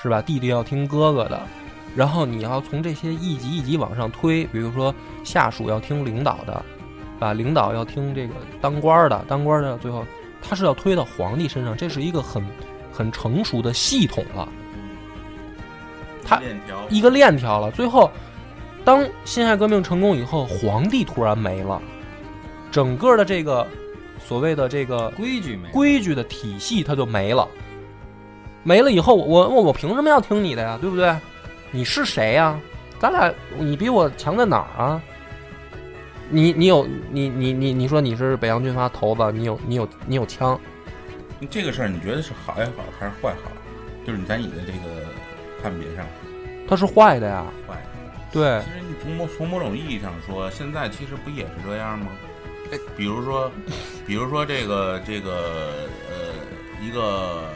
[0.01, 0.19] 是吧？
[0.19, 1.39] 弟弟要听哥哥的，
[1.95, 4.91] 然后你要从这些一级一级往上推，比如说
[5.23, 6.65] 下属要听领导的，
[7.19, 10.03] 啊，领导要听这个当官的，当官的最后
[10.41, 12.43] 他是要推到皇帝身上，这是一个很
[12.91, 14.49] 很成熟的系统了，
[16.25, 17.69] 他链条一个链条了。
[17.69, 18.09] 最后，
[18.83, 21.79] 当辛亥革命成功以后，皇帝突然没了，
[22.71, 23.67] 整个的这个
[24.29, 27.47] 所谓的这个规矩没规矩的体系它就没了。
[28.61, 30.77] 没了以后，我我我凭什么要听你的呀？
[30.79, 31.15] 对不对？
[31.71, 32.59] 你是谁呀？
[32.99, 35.01] 咱俩你比我强在哪儿啊？
[36.29, 40.59] 你你有你你你你说你是北洋军阀头子，你有你有你有枪，
[41.49, 43.49] 这个事儿，你觉得是好也好还是坏好？
[44.05, 45.07] 就是你在你的这个
[45.59, 46.05] 判别上
[46.67, 47.47] 它是坏的呀。
[47.67, 47.75] 坏。
[48.31, 52.11] 对其，实你从某从某种意义上说，现在其实不也是这样吗？
[52.95, 53.51] 比如说，
[54.05, 56.15] 比如说这个这个呃
[56.81, 57.49] 一个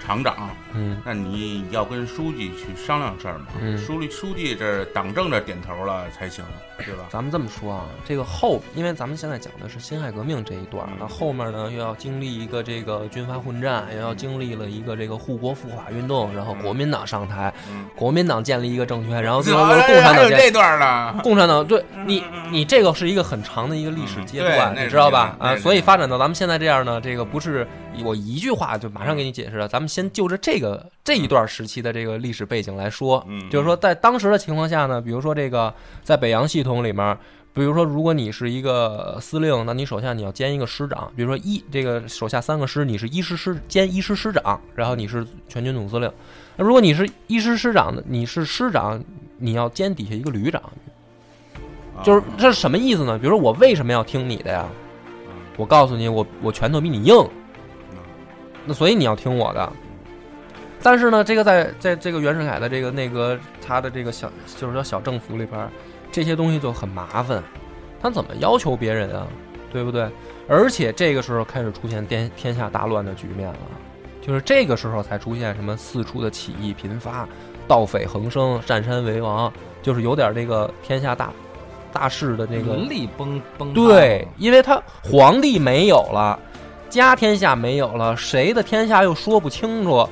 [0.00, 3.46] 厂长，嗯那你要跟书记去商量事儿嘛。
[3.60, 6.44] 嗯书记书记这儿党政这点头了才行，
[6.78, 7.04] 对吧？
[7.10, 20.38] 咱们这么说啊，这个后，因为咱们现在讲的是辛亥革命这一段儿，那后面呢又要经历一个这个军阀混战，又要经历了一个这个护国复法运动，然后国民党上台，嗯，国民党建立一个政权，然后最后共产党建。
[20.38, 21.20] 这段呢。
[21.22, 25.36] 共产党对你，你这个是一个很长的一个历史阶段，嗯你知道吧？
[25.38, 27.66] 啊，所以发展到咱们现在这样呢，这个不是
[28.02, 29.68] 我一句话就马上给你解释了。
[29.68, 30.59] 咱们先就着这个
[31.04, 37.16] 这一段时期的这个历史背景来说，嗯就是说在当时的情况下呢，比如说这个在北洋系统里面。
[37.52, 41.10] 比如说，如果你是一个司令，那你手下你要兼一个师长。
[41.16, 46.08] 比如说一这个手下三个师，你是一师师兼一师师长，然后你是全军总司令。
[46.54, 49.02] 那如果你是一师师长的，你是师长，
[49.36, 50.62] 你要兼底下一个旅长。
[52.04, 53.18] 就是这是什么意思呢？
[53.18, 54.68] 比如说我为什么要听你的呀？
[55.56, 57.28] 我告诉你，我我拳头比你硬，
[58.64, 59.72] 那所以你要听我的。
[60.82, 65.70] 但是呢，这个在在这个袁世凯的这个那个，他的这个小就是说小政府里边儿，
[66.10, 67.42] 这些东西就很麻烦。
[68.02, 69.26] 他怎么要求别人啊？
[69.72, 70.08] 对不对？
[70.48, 73.58] 而且这个时候开始出现天天下大乱的局面了，
[74.20, 77.28] 就是这个时候才出现什么四处的起义频发，
[77.68, 81.30] 盗匪横生，占山为王，就是有点这个天下大
[81.92, 86.36] 大势的这个伦理崩崩对，因为他皇帝没有了，
[86.88, 90.08] 家天下没有了，谁的天下又说不清楚。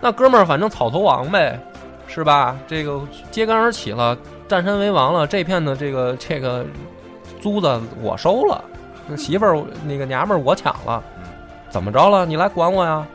[0.00, 1.60] 那哥们儿，反正草头王呗，
[2.06, 2.56] 是吧？
[2.66, 4.16] 这个揭竿而起了，
[4.48, 6.64] 占山为王了，这片的这个这个
[7.40, 8.64] 租子我收了，
[9.06, 11.02] 那媳妇儿那个娘们儿我抢了，
[11.68, 12.24] 怎么着了？
[12.24, 13.06] 你来管我呀？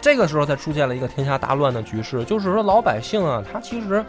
[0.00, 4.04] 这个时候才出现了一个天下大乱的局势，就是说老百姓啊，他其实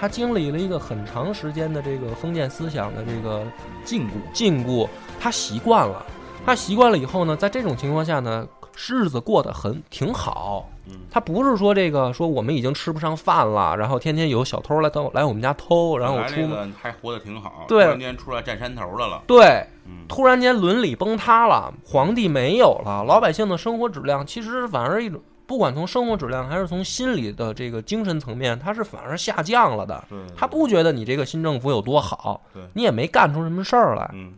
[0.00, 3.42] 他经历了一个很长时间的这个封建思想的这个
[3.84, 4.88] 禁锢，禁锢，
[5.20, 6.06] 他习惯了，
[6.44, 10.68] 他习惯了以后呢，在这种情况下呢，日子过得很挺好。
[10.86, 16.34] 嗯他不是说这个说我们已经吃不上饭了，然后天天有小偷来偷来我们家偷，然后我出
[16.78, 30.04] 还活得挺好，对突然间出来占山头的了，对，嗯，突然间伦理崩塌了，皇帝没有了，老百姓的生活质量其实反而一种，不管从生活质量还是从心理的这个精神层面，他是反而下降了的。
[30.10, 34.10] 对，他不觉得你这个新政府有多好对，你也没干出什么事儿来。
[34.12, 34.34] 嗯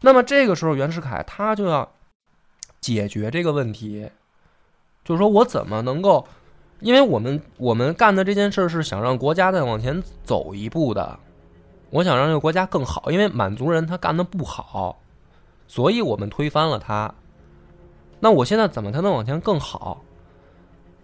[0.00, 1.90] 那么这个时候，袁世凯他就要
[2.80, 4.10] 解决这个问题，
[5.04, 6.26] 就是说我怎么能够，
[6.80, 11.18] 因为我们我们干的这件事是想让国家再往前走一步的，
[11.90, 15.00] 我想让这个国家更好，因为满族人他干的不好，
[15.68, 17.12] 所以我们推翻了他。
[18.20, 20.02] 那我现在怎么才能往前更好？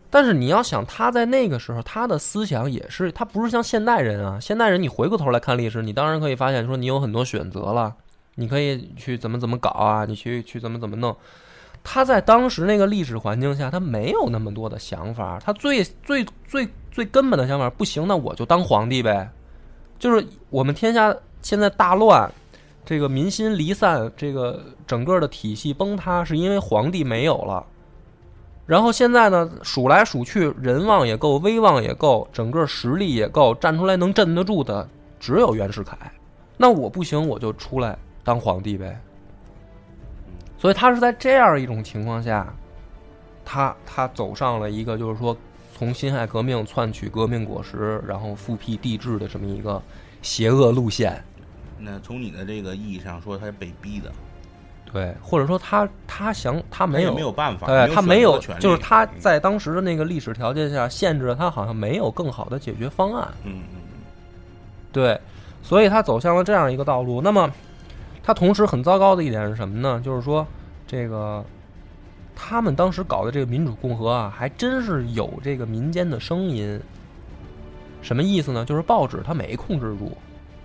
[0.08, 4.38] 但是你要想，他在那个时候，他的思想也是，他不是像现代人啊。
[4.40, 7.96] 现代人，你回过头来看历史，你当然可以发现，说你有很多选择了，
[8.36, 11.16] 你可以去怎么怎么搞啊，你去去怎么怎么弄。
[11.82, 15.40] 他在当时那个历史环境下，他没有那么多的想法。
[15.44, 19.28] 他最最最最根本的想法，不行，那我就当皇帝呗。
[19.98, 22.30] 就是我们天下现在大乱，
[22.84, 27.64] 这个民心离散，这个整个的体系崩塌，是因为皇帝没有了。
[28.66, 34.88] 然后现在呢，数来数去，人望也够，威望也够，整个实力也够，站出来能镇得住的
[35.20, 35.96] 只有袁世凯。
[36.56, 37.96] 那我不行，我就出来
[38.26, 39.00] 当皇帝呗。
[40.58, 42.52] 所以他是在这样一种情况下，
[43.44, 45.36] 他他走上了一个就是说
[45.74, 49.80] 从辛亥革命篡取革命果实，然后复辟帝制的这么一个
[50.22, 51.22] 邪恶路线。
[51.78, 54.10] 那从你的这个意义上说，他是被逼的，
[54.90, 63.28] 对，或者说他他想他没有也没有办法，对他没有，就是他嗯在当时的那个历史条件下，限制了他好像没有更好的解决方案。
[63.44, 63.80] 嗯嗯
[64.90, 65.20] 对，
[65.62, 67.20] 所以他走向了这样一个道路。
[67.20, 67.52] 那么，
[68.26, 70.02] 他同时很糟糕的一点是什么呢？
[70.04, 70.44] 就是说，
[70.84, 71.44] 这个
[72.34, 76.80] 他们当时搞的这个民主共和啊，还真是有这个民间的声音。
[78.02, 78.64] 什么意思呢？
[78.64, 80.10] 就是报纸它没控制住。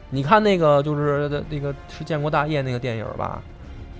[0.09, 3.43] 你看那个，就是那个是建国大业那个电影吧？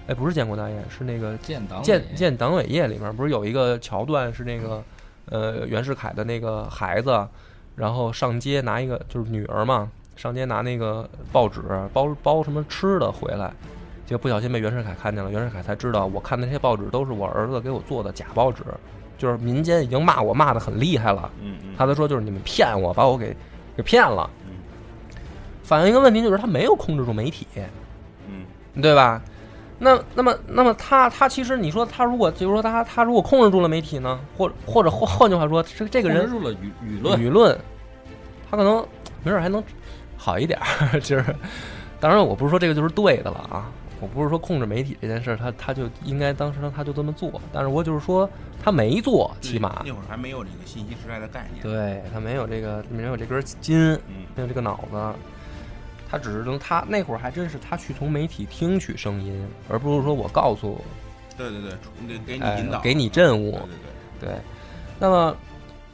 [0.08, 4.84] 哎，不是建国大业，是那个建党建建党伟业里面不是有一个桥段是那个
[5.28, 7.28] 呃袁世凯的那个孩子，
[7.76, 13.52] 然后上街拿一个就是女儿嘛，上街拿那个报纸包包什么吃的回来，
[14.06, 18.64] 结果不小心被袁世凯看见了，袁世凯才知道我看那些报纸都是我儿子给我做的假报纸，
[19.18, 23.36] 就是民间已经骂我骂的很厉害了，嗯嗯，他才说就是你们骗我，把我给
[23.76, 24.58] 给骗了嗯。
[25.64, 27.48] 反映一个问题就是他没有控制住媒体，
[28.28, 28.46] 嗯
[28.80, 29.20] 对吧？
[29.80, 37.58] 那那么那么他他其实你说他如果就是说他他如果控制住了媒体呢，或或者换换句话说，这这个人控制住了舆舆论，舆论，
[38.52, 38.86] 他可能
[39.24, 39.64] 没准还能
[40.22, 41.00] 好一点儿。
[41.02, 41.36] 就是
[42.00, 48.30] 当然我不是说这个就是对的了啊，我不是说控制媒体这件事儿，他他就应该当时他就这么做，但是我就是说
[48.64, 51.64] 他没做，起码那会儿还没有这个信息时代的概念。
[51.64, 55.14] 对他没有这个没有这根筋，嗯没有这个脑子，
[56.10, 60.80] 他只是能他那会儿还真是他去从媒体听取声音，而不是说我告诉
[61.38, 61.72] 对对对，
[62.08, 63.68] 给给你哎引导，给你任务对对
[64.20, 64.42] 对，对，
[65.00, 65.36] 那么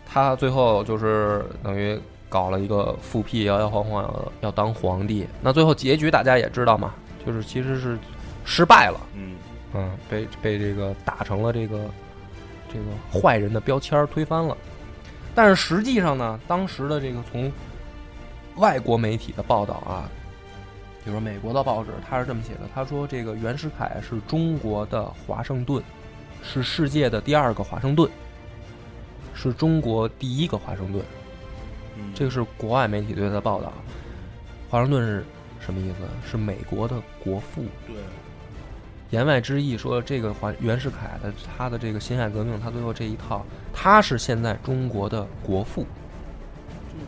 [0.05, 1.97] 他最后就是等于
[2.29, 5.25] 搞了一个复辟，摇摇晃晃要要当皇帝。
[5.41, 6.93] 那最后结局大家也知道嘛，
[7.25, 7.97] 就是其实是
[8.45, 9.35] 失败了，嗯
[9.73, 11.79] 嗯，被被这个打成了这个
[12.71, 14.55] 这个坏人的标签儿推翻了。
[15.35, 17.51] 但是实际上呢，当时的这个从
[18.55, 20.09] 外国媒体的报道啊，
[21.03, 25.83] 比如说美国的报纸，他是这么写的：他说这个袁世凯是中国的华盛顿，
[26.41, 28.09] 是世界的第二个华盛顿，
[29.33, 31.03] 是中国第一个华盛顿。
[31.97, 33.73] 嗯，这个是国外媒体对他的报道。
[34.69, 35.25] 华盛顿是
[35.60, 36.29] 什么意思？
[36.29, 37.63] 是美国的国父。
[37.86, 37.95] 对，
[39.10, 45.86] 言外之意说，这个华袁世凯的他的这个辛亥革命，他最后这一套，他是现在中国的国父，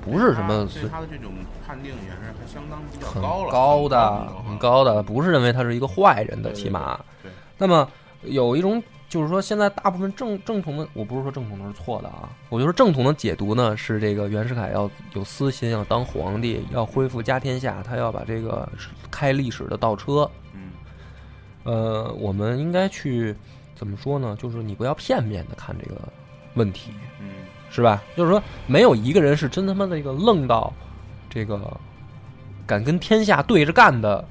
[0.02, 1.34] 不是什么对他的这种
[1.67, 6.97] 判定也是还相当比较很高了，高的、很很高的，不是认为他是一个坏人的，起码。
[7.21, 7.86] 对，那么
[8.23, 18.69] 有一种就是说，现在大部分正正统的，我不是说正统的是错的啊，我就是正统的解读呢是这个袁世凯要有私心，要当皇帝，要恢复家天下，他要把这个
[19.10, 20.30] 开历史的倒车。
[20.54, 20.69] 嗯
[21.63, 23.36] 呃，我们应该去
[23.76, 24.38] 怎么说呢？
[24.39, 26.00] 就是你不要片面的看这个
[26.54, 27.30] 问题，嗯
[27.72, 28.02] 是吧？
[28.15, 30.72] 就是说，没有一个人是真他妈的这个愣到
[31.30, 31.76] 这个
[32.65, 34.24] 敢跟天下对着干的，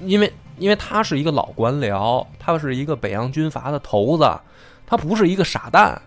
[0.00, 4.30] 因为因为他是一个老官僚，他是一个北洋军阀的头子，
[4.86, 6.00] 他不是一个傻蛋。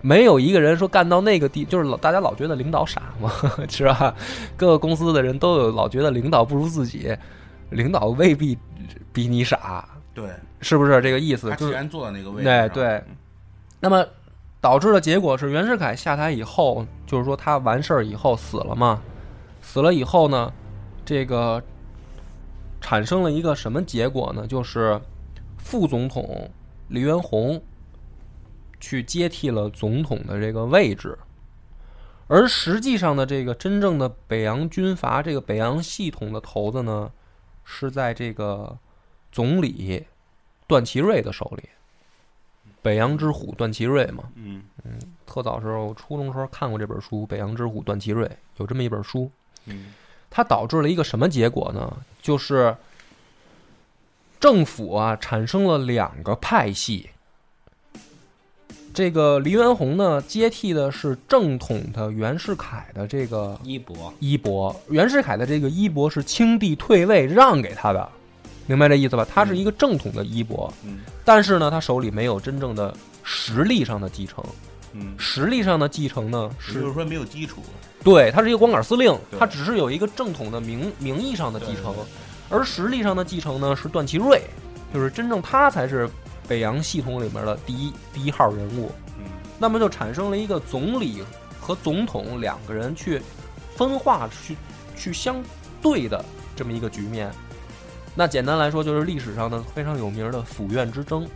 [0.00, 3.32] 没有一个人说干到那个地，就是老大家老觉得领导傻嘛，
[3.68, 4.14] 是吧？
[4.56, 7.12] 各个公司的人都有老觉得领导不如自己，
[7.70, 8.56] 领导未必
[9.12, 11.50] 比你傻，对，是不是这个意思？
[11.50, 13.02] 是他既然坐在那个位置上，对对
[13.80, 14.06] 那么
[14.60, 19.02] 导致的结果是袁世凯下台以后，就是说他完事儿以后死了嘛，
[19.60, 20.52] 死了以后呢，
[21.04, 21.60] 这个
[22.80, 24.46] 产生了一个什么结果呢？
[24.46, 25.00] 就是
[25.58, 26.50] 副总统
[26.88, 27.60] 黎元洪
[28.80, 31.18] 去接替了总统的这个位置，
[32.28, 37.10] 而实际上的这个真正的北洋军阀这个北洋系统的头子呢，
[37.64, 38.78] 是在这个
[39.32, 40.06] 总理
[40.66, 41.68] 段祺瑞的手里。
[42.80, 48.24] 北洋之虎段祺瑞嘛，嗯嗯特早时候我初中时候看过这本书《北洋之虎段祺瑞》，
[48.58, 49.30] 有这么一本书。
[49.66, 49.92] 嗯
[50.30, 51.92] 它导致了一个什么结果呢？
[52.20, 52.76] 就是
[54.38, 57.10] 政府啊产生了两个派系。
[58.94, 68.08] 这个黎元洪呢接替的是正统的袁世凯的这个衣钵，衣钵，袁世凯的这个衣钵是清帝退位让给他的，
[68.66, 69.24] 明白这意思吧？
[69.32, 74.44] 他是一个正统的衣钵，嗯但是呢，他手里没有真正的实力上的继承。
[74.92, 77.62] 嗯，实力上的继承呢，也就是是说没有基础，
[78.02, 79.38] 对他是一个光杆司令，对。
[79.38, 81.94] 他只是有一一个正统的名名义上的继承。
[82.50, 84.40] 而实力上的继承呢是段祺瑞，
[84.94, 86.08] 就是真正他才是
[86.46, 88.90] 北洋系统里面的第一第一号人物。
[89.18, 89.24] 嗯。
[89.58, 91.22] 那么就产生了一个总理
[91.60, 93.20] 和总统两个人去
[93.76, 94.56] 分化、去
[94.96, 95.36] 去相
[95.82, 96.24] 对的
[96.56, 97.30] 这么一个局面。
[98.14, 101.28] 那简单来说，就是历史上的非常有名的府院之争。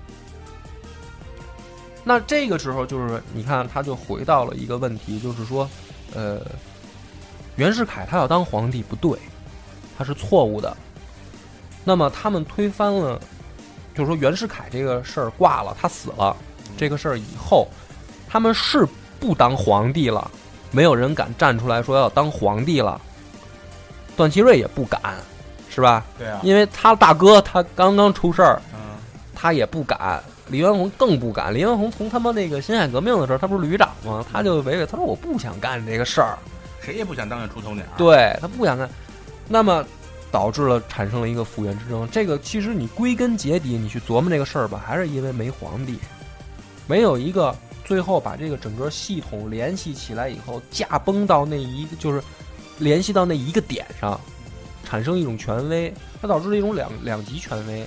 [2.05, 5.69] 那这个时候，就是你看，他就回到了一个问题，就是说，
[6.15, 6.41] 呃，
[7.57, 9.17] 袁世凯他要当皇帝不对，
[9.97, 10.77] 他是错误的。
[11.85, 13.21] 那么他们推翻了
[13.95, 16.37] 就是说袁世凯这个事儿挂了，他死了，
[16.77, 17.69] 这个事儿以后，
[18.29, 18.87] 他们是
[19.21, 20.31] 不当皇帝了，
[20.71, 23.01] 没有人敢站出来说要当皇帝了。
[24.17, 25.01] 段祺瑞也不敢，
[25.71, 26.05] 是吧？
[26.19, 28.97] 对啊，因为他大哥他刚刚出事儿，嗯，
[29.35, 30.23] 他也不敢。
[30.53, 31.53] 李元洪更不敢。
[31.53, 34.25] 李元洪从他妈那个辛亥革命的时候，他不是旅长吗？
[34.31, 36.39] 他就违违，他说我不想干这个事儿，
[36.83, 38.87] 谁也不想当这出头鸟。，对他不想干。
[39.49, 39.83] 那么
[40.31, 42.07] 导致了产生了一个复原之争。
[42.13, 45.99] 这个其实你归根结底，你去琢磨这个事儿吧，还是因为没皇帝，
[46.87, 52.23] 没有一个最后把这个整个系统联系起来以后，驾崩到那一个就是
[52.77, 54.21] 联系到那一个点上，
[54.85, 57.87] 产生一种权威，它导致了一种两两极权威。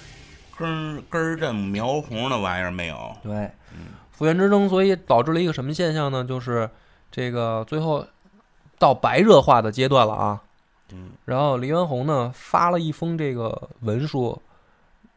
[0.57, 3.15] 根儿根儿正苗红的玩意儿没有。
[3.21, 3.33] 对
[3.73, 6.23] 嗯，复原之争，所以导致了一个什么现象呢？
[6.23, 6.69] 就是
[7.11, 8.05] 这个最后
[8.79, 10.41] 到白热化的阶段了啊。
[10.93, 14.39] 嗯然后黎元洪呢发了一封这个文书，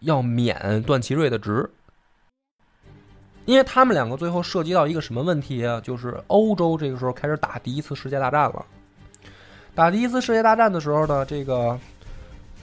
[0.00, 1.70] 要免段祺瑞的职，
[3.44, 5.80] 因为他们两个最后涉及到一个什么问题啊？
[5.80, 8.64] 就是欧洲这个时候开始打第一次世界大战了。
[9.74, 11.78] 打第一次世界大战的时候呢，这个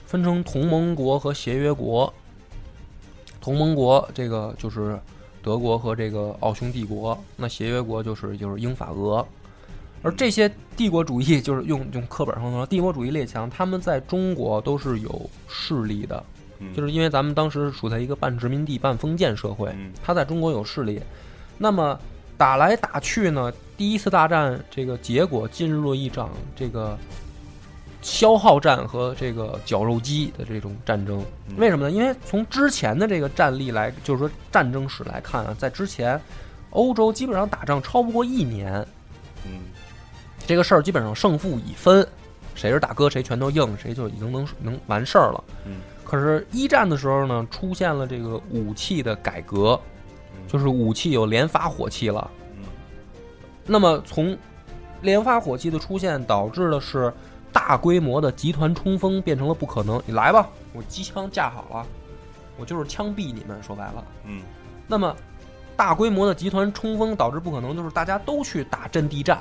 [0.04, 2.12] 分成同盟国和协约国。
[3.46, 4.98] 同盟国这个就是
[5.40, 9.24] 德国和这个奥匈帝国，那协约国就是就是英法俄。
[10.02, 16.20] 而这些帝国主义，就是用用课本上说，帝国主义列强，他们在中国都是有势力的，
[16.58, 21.00] 嗯，就是因为咱们当时处在一个半殖民地半封建社会，嗯他在中国有势力。
[21.56, 21.96] 那么
[22.36, 26.98] 打来打去呢，第一次大战这个结果进入了一场这个
[28.06, 31.20] 消耗战和这个绞肉机的这种战争。
[31.48, 31.90] 嗯为什么呢？
[31.90, 36.20] 因为从之前的这个战例来，就是说战争史来看啊，在之前
[36.70, 38.74] 欧洲基本上打仗超不过一年，
[39.44, 39.62] 嗯
[40.46, 42.06] 这个事儿基本上胜负已分，
[42.54, 45.44] 谁是大哥谁拳头硬，谁就已经能能完事儿了。
[45.64, 49.80] 嗯可是，一战的时候呢，出现了这个武器的改革，
[50.36, 52.30] 嗯就是武器有连发火器了。
[52.56, 52.64] 嗯
[53.66, 54.38] 那么从
[55.02, 57.12] 连发火器的出现，导致的是
[57.56, 60.00] 大规模的集团冲锋变成了不可能。
[60.04, 61.86] 你来吧，我机枪架好了，
[62.58, 63.58] 我就是枪毙你们。
[63.62, 64.42] 说白了，嗯
[64.86, 65.16] 那么
[65.74, 69.40] 大规模的集团冲锋导致不可能，就是大家都去打阵地战，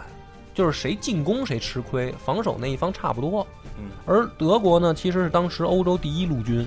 [0.53, 3.45] 就是谁进攻谁吃亏，防守那一方差不多。
[3.78, 6.66] 嗯而德国呢，其实是当时欧洲第一陆军，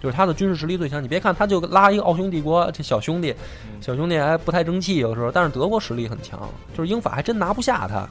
[0.00, 1.04] 就是他的军事实力最强。
[1.04, 3.30] 你别看他就拉一个奥匈帝国这小兄弟，
[3.70, 8.08] 嗯小兄弟还不太争气，有时候，但是德国实力很强，就是英法还真拿不下他。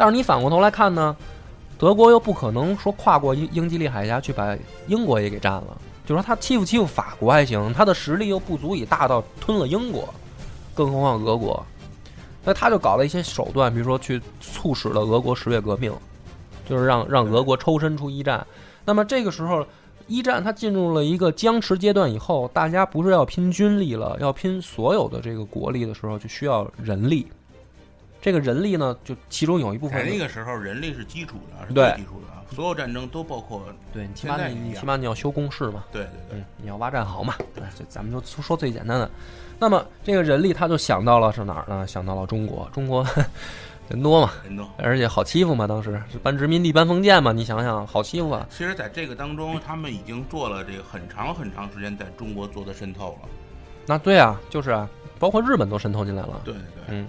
[0.00, 1.14] 但是你反过头来看呢，
[1.76, 5.76] 德国又不可能说跨过英英吉利海峡去把英国也给占了，
[6.06, 10.08] 就说他欺负欺负法国还行，他的实力又不足以大到吞了英国，
[10.74, 11.62] 更何况俄国。
[12.42, 15.92] 那他就搞了一些手段，比如说去促使了俄国十月革命，
[16.66, 18.46] 就是让让俄国抽身出一战。
[18.86, 19.62] 那么这个时候，
[20.06, 27.26] 一战它进入了一个僵持阶段以后，大家不是要拼军力了，要拼所有的这个国力的时候，就需要人力。
[28.20, 32.44] 这个人力呢，就其中有一部分在那个时候，人力是基础的，是对最基础的啊。
[32.54, 33.62] 所有战争都包括，
[33.92, 39.08] 对你起码你起码你要修工事嘛，对对对，嗯，你要挖战壕嘛，对，这咱们就说最简单的。
[39.58, 41.86] 那么这个人力他就想到了是哪儿呢？
[41.86, 43.06] 想到了中国，中国
[43.88, 44.68] 人多嘛，人多。
[44.78, 48.46] 而且好欺负嘛，当时是搬殖民地搬封建嘛，你想想好欺负啊。
[48.50, 53.28] 其实，在这个当中，他们已经做了这个很长很长时间在中国做的渗透了。
[53.86, 56.40] 那对啊，就是啊，包括日本都渗透进来了。
[56.44, 57.06] 对对对，嗯，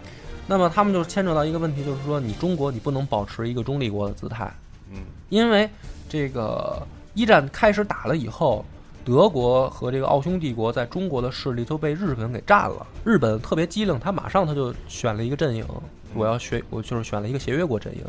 [0.51, 4.53] 那么他们就牵扯到一个问题，就是说你中国你不能保持一个中立国的姿态，
[4.91, 4.97] 嗯
[5.29, 5.69] 因为
[6.09, 8.65] 这个一战开始打了以后，
[9.05, 12.85] 德国和这个奥匈帝国在中国的势力都被日本给占了。
[13.05, 15.65] 日本特别机灵，他马上他就选了一个阵营，
[16.13, 18.03] 我要学，我就是选了一个协约国阵营，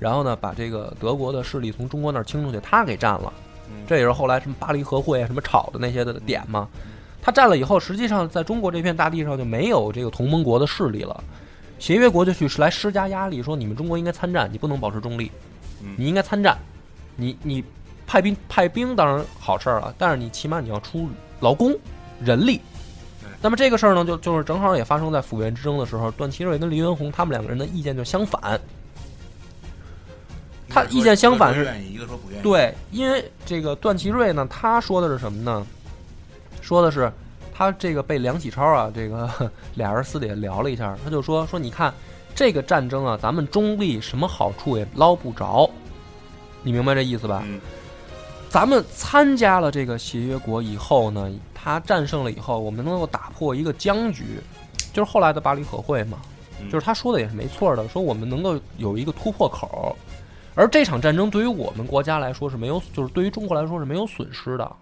[0.00, 3.32] 然后呢把这个德国的势力从中国那儿清出去，他给占了。
[3.70, 6.68] 嗯这也是后来什么巴黎和会啊，什么吵的那些的点嘛。
[7.22, 11.22] 他占了以后，实际上在中国这片大地上就没有这个同盟国的势力了。
[11.78, 15.30] 协约国就去来施加压力，说你们中国应该参战，你不能保持中立，
[15.82, 16.56] 嗯你应该参战。
[17.16, 17.64] 你你
[18.06, 21.08] 派兵派兵当然好事儿了，但是你起码你要出
[21.40, 21.74] 劳工
[22.20, 22.60] 人力。
[23.40, 28.58] 那么这个事儿呢，就就是正好也发生在府院之争的时候，段祺瑞跟黎元洪他们两个人的意见就相反。
[30.68, 31.70] 他意见相反是
[32.42, 35.66] 对，因为这个段祺瑞呢，他说的是什么呢？
[36.60, 37.10] 说的是
[37.56, 39.30] 他这个被梁启超啊，这个
[39.76, 41.92] 俩人私底下聊了一下，他就说说你看
[42.34, 45.70] 这个战争啊，咱们中立什么好处也捞不着，
[46.62, 47.42] 你明白这意思吧？
[47.46, 47.60] 嗯
[48.48, 54.40] 咱们参加了这个协约国以后呢，他战胜了以后，我们能够打破一个僵局，
[54.92, 56.18] 就是后来的巴黎和会嘛。
[56.60, 59.94] 嗯就是他说的也是没错的，说我们能够有一个突破口，
[60.54, 64.76] 而这场战争对于我们国家来说是没有，就是对于中国来说是没有损失的，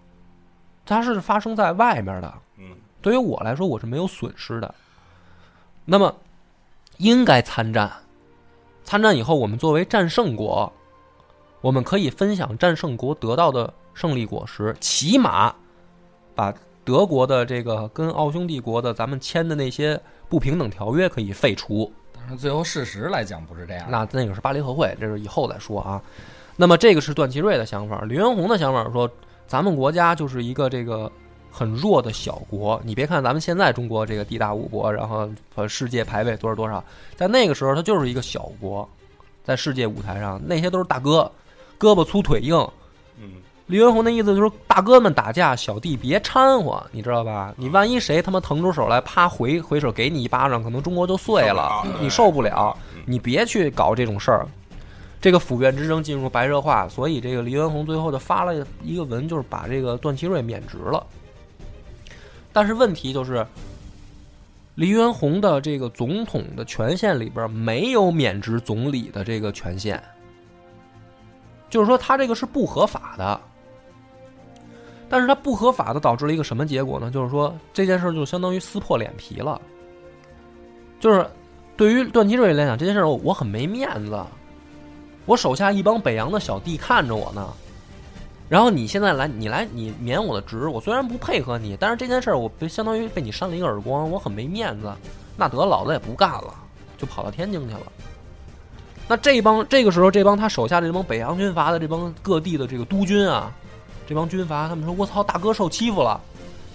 [0.85, 2.33] 它是发生在外面的。
[3.05, 4.73] 嗯对于我来说，我是没有损失的。
[5.85, 6.11] 那么，
[6.97, 7.91] 应该参战。
[8.83, 10.73] 参战以后，我们作为战胜国，
[11.61, 15.53] 我们可以分享战胜国得到的胜利果实，起码
[16.33, 16.51] 把
[16.83, 21.93] 德国的这个跟奥匈帝国的咱们签的那些不平等条约可以废除。
[22.11, 23.85] 但是最后事实来讲不是这样。
[23.87, 26.01] 那那个是巴黎和会，这是以后再说啊。
[26.55, 29.07] 那么这个是段祺瑞的想法，李元洪的想法说，
[29.45, 31.11] 咱们国家就是一个这个
[31.55, 32.81] 很弱的小国。
[32.83, 36.83] 你别看咱们现在中国这个地大物博，然后呃世界排位多少多少，
[37.15, 38.87] 在那个时候它就是一个小国，
[39.45, 41.31] 在世界舞台上那些都是大哥，
[41.79, 42.55] 胳膊粗腿硬。
[43.17, 43.35] 嗯
[43.67, 47.51] 李元洪的意思就是，大哥们打架，小弟别掺和，你知道吧？
[47.57, 53.01] 你万一谁他妈腾出手来，啪回回手给你一巴掌，可能中国就碎了你受不了嗯。
[53.07, 54.45] 你别去搞这种事儿。
[55.19, 58.53] 这个府院之争进入白热化，所以这个黎元洪最后就发了
[58.83, 61.03] 一个文，就是把这个段祺瑞免职了。
[62.55, 63.45] 但是问题就是，
[64.75, 70.01] 黎元洪的这个总统的权限里边没有免职总理的这个权限，
[71.69, 73.41] 就是说他这个是不合法的。
[75.09, 77.11] 但是他不合法的导致了一个什么结果呢？
[77.11, 79.61] 就是说这件事就相当于撕破脸皮了。
[80.97, 81.29] 就是
[81.75, 84.17] 对于段祺瑞来讲，这件事我很没面子，
[85.25, 87.53] 我手下一帮北洋的小弟看着我呢，
[88.47, 94.93] 然后你现在来，你来你免我的职，我虽然不配合你，但是这件事儿我被相当于被你扇了一个耳光，我很没面子。
[95.35, 96.53] 那得老子也不干了，
[96.97, 97.81] 就跑到天津去了。
[99.07, 103.51] 那这帮这个时候，这帮他手下这帮北洋军阀的这帮各地的这个督军啊，
[104.07, 106.19] 这帮军阀，他们说：“我操，大哥受欺负了，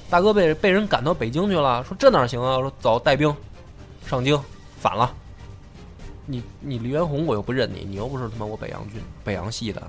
[0.09, 2.59] 大哥被被人赶到北京去了。”说这哪行啊？
[2.61, 3.35] 说走，带兵
[4.07, 4.41] 上京
[4.79, 5.13] 反了。
[6.27, 9.83] 你你黎元洪我又不认你，你又不是他妈我北洋军北洋系的，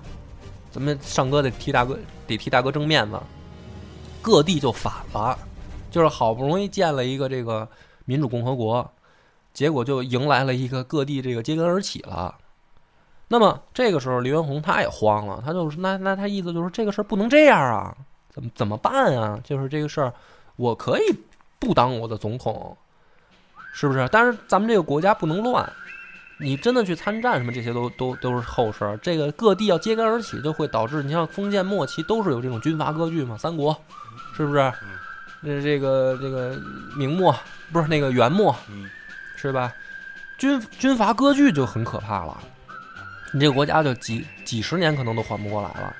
[0.72, 3.20] 咱们上哥得替大哥得替大哥争面子，
[4.22, 5.38] 各地就反了，
[5.92, 7.68] 就是好不容易建了一个这个
[8.06, 8.90] 民主共和国，
[9.54, 12.34] 结果就迎来了一个各地这个揭竿而起了。
[13.28, 17.96] 那么这个时候，黎元洪他也慌了，他就是那那他意思就是这个事儿不能这样啊，
[18.30, 19.40] 怎么怎么办啊？
[19.44, 20.14] 就是这个事儿，
[20.56, 21.04] 我可以
[21.60, 22.76] 不当我的总统，
[23.74, 24.08] 是不是？
[24.12, 25.72] 但是咱们这个国家不能乱，
[26.42, 28.98] 你真的去参战什么这些都都都是后事儿。
[28.98, 33.80] 这个各地要揭竿而起，就会导致你像封建末期都是有这种军阀割据嘛，三国
[34.36, 34.74] 是不是？
[35.44, 36.60] 这这个这个
[36.98, 37.36] 明末
[37.72, 38.90] 不是那个元末嗯
[39.36, 39.72] 是吧？
[40.38, 42.38] 军军阀割据就很可怕了，
[43.34, 45.96] 你这个国家就几几十年可能都缓不过来了。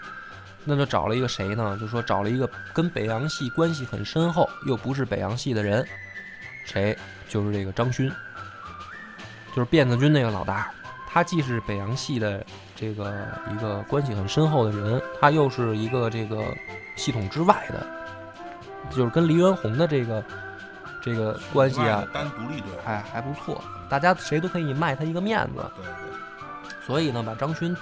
[0.64, 1.76] 那就找了一个谁呢？
[1.82, 5.84] 就说找了一个跟北洋系关系很深厚，又不是北洋系的人，
[6.66, 6.96] 谁？
[7.28, 8.12] 就是这个张勋，
[9.56, 10.72] 就是辫子军那个老大。
[11.14, 12.42] 他既是北洋系的
[12.74, 13.14] 这个
[13.52, 16.42] 一个关系很深厚的人，他又是一个这个
[16.96, 17.86] 系统之外的，
[18.90, 20.24] 就是跟黎元洪的这个
[21.02, 25.70] 这个关系啊，单独立队，哎还不错，大家谁都可以卖他一个面子。
[25.76, 27.76] 对对，所以呢，把张勋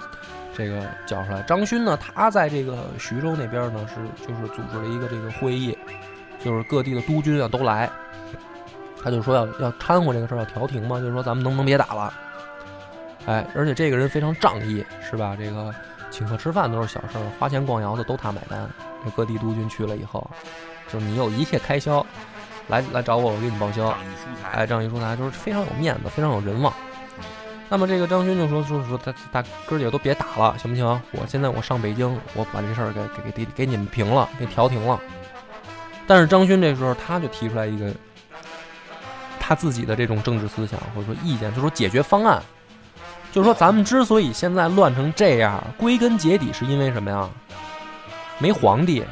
[0.52, 1.40] 这个叫出来。
[1.42, 5.78] 张勋呢，他在这个徐州那边呢，是就是组织了一个这个会议，
[6.44, 7.88] 就是各地的督军啊都来，
[9.02, 12.12] 他就说要要掺和这个事儿，要调停嘛，就是说咱们能不能别打了？
[13.26, 15.36] 哎，而且这个人非常仗义，是吧？
[15.38, 15.74] 这个
[16.10, 18.68] 请客吃饭都是小事儿，花钱逛窑子都他买单。
[19.04, 20.30] 这各地督军去了以后，
[20.92, 22.04] 就是你有一切开销，
[22.68, 23.94] 来来找我，我给你报销。
[24.52, 26.72] 哎，仗义疏财，就是非常有面子，非常有人望。
[27.68, 30.84] 那么这个张勋就说说说，大大哥儿几个都别打了，行不行？
[31.12, 35.00] 我现在我上北京，我把这事儿给给给给给你们平了，给调停了。
[36.06, 37.94] 但是张勋这时候他就提出来一个
[39.50, 42.40] 他自己的这种政治思想或者说意见，就说解决方案，
[43.32, 47.28] 就是说咱们之所以现在乱成这样，归根结底是因为什么呀？
[48.38, 49.04] 没皇帝。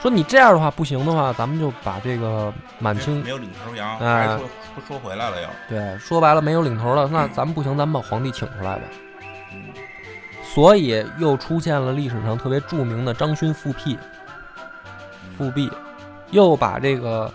[0.00, 8.82] 说你这样的话不行的话，咱们就把这个满清没有领头羊，哎还说说说回来了又，对，说白了没有领头了，那咱们不行，咱们把皇帝请出来呗。
[9.52, 9.64] 嗯
[10.42, 13.98] 所以又出现了历史上特别著名的张勋复辟，
[15.36, 15.70] 复辟，
[16.30, 17.30] 又把这个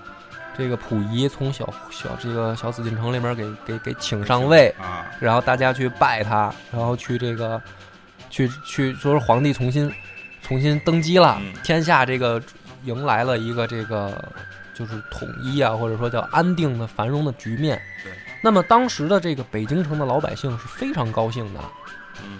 [0.57, 7.61] 这个溥仪从小小这个小紫禁城里面给给给请上位，啊，然后大家去拜他，然后去这个
[8.29, 9.91] 去去说是皇帝重新
[10.41, 12.41] 重新登基了，嗯天下这个
[12.83, 14.23] 迎来了一个这个
[14.73, 17.81] 就是统一啊，或者说叫安定的繁荣的局面。
[18.03, 21.59] 对，那么当时的这个北京城的老百姓是非常高兴的。
[22.23, 22.39] 嗯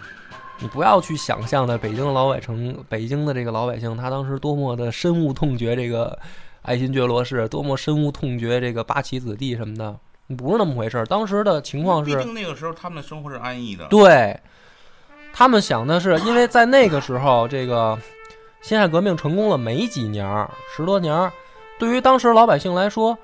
[0.59, 6.17] 你不要去想象的北京的老百城，北京的这个老百姓，他当时多么的深恶痛绝这个
[6.67, 9.97] 爱新觉罗氏，多么深恶痛绝这个八旗子弟什么的，
[10.35, 11.05] 不是那么回事儿。
[11.05, 14.37] 当时的情况是，毕竟那个时候他们的生活是安逸的，对，
[15.31, 17.97] 他们想的是，因为在那个时候，这个
[18.61, 21.31] 辛亥革命成功了没几年儿，十多年儿，
[21.79, 23.17] 对于当时老百姓来说，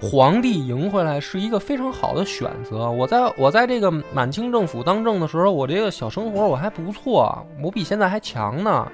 [0.00, 2.90] 皇帝赢回来是一个非常好的选择。
[2.90, 8.90] 我在我在这个满清政府当政的时候，我这个小生活我还不错，我比现在还强呢。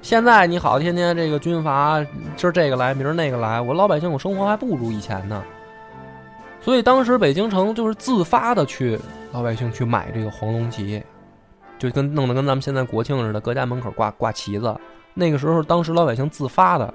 [0.00, 2.02] 现在你好，天天这个军阀，
[2.36, 5.42] 今儿这个来，明儿那个来，我老百姓我生活还不如以前呢。
[6.60, 8.98] 所以当时北京城就是自发的去
[9.32, 11.02] 老百姓去买这个黄龙旗，
[11.78, 14.74] 就跟弄得跟咱们现在国庆似的，各家门口挂挂旗子。
[15.14, 16.92] 那个时候，当时老百姓自发的，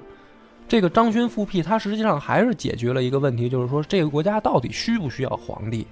[0.66, 5.86] 这个张勋复辟，他实际上还是解决了一个问题，就是说这个国家到底需不需要皇帝，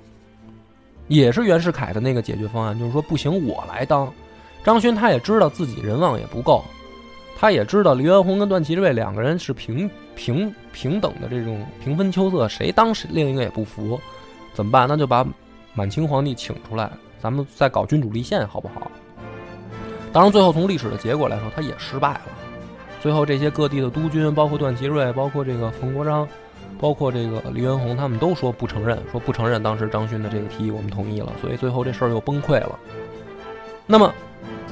[1.08, 4.10] 也是袁世凯的那个解决方案，就是说不行，我来当。
[4.64, 6.64] 张勋他也知道自己人望也不够。
[7.42, 14.00] 他也知道黎元洪跟段祺瑞两个人是平平平等的这种平分秋色，谁当谁另一个也不服，
[14.54, 14.86] 怎么办？
[14.88, 15.26] 那就把
[15.74, 16.88] 满清皇帝请出来，
[17.20, 18.88] 咱们再搞君主立宪，好不好？
[20.12, 22.20] 当然，最后从历史的结果来说，他也失败了。
[23.00, 26.28] 最后这些各地的督军，包括段祺瑞，包括这个冯国璋，
[26.78, 31.32] 包括这个黎元洪，他们都说不承认，说不承认当时张勋的这个提议，我们同意了。
[31.40, 32.78] 所以最后这事儿又崩溃了。
[33.84, 34.14] 那么。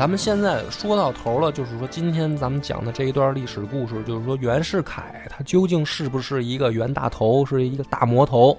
[0.00, 8.58] 咱们现在说到头了，就是说今天咱们讲的这一段历史故事，就是说袁世凯他究竟是不是一个袁大头，是一个大魔头、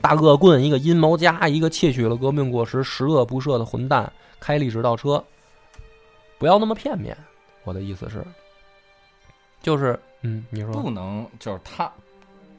[0.00, 4.10] 大恶棍、一个阴谋家、一个窃取了革命果实、十恶不赦的混蛋，
[4.40, 5.22] 开历史倒车？
[6.38, 7.14] 不要那么片面。
[7.64, 8.24] 我的意思是，
[9.60, 11.92] 就是嗯，你说不能，就是他，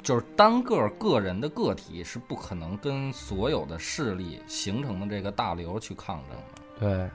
[0.03, 6.61] 就是单个个人的个体是不可能跟所有的势力形成的这个大流去抗争的。
[6.80, 7.09] 对。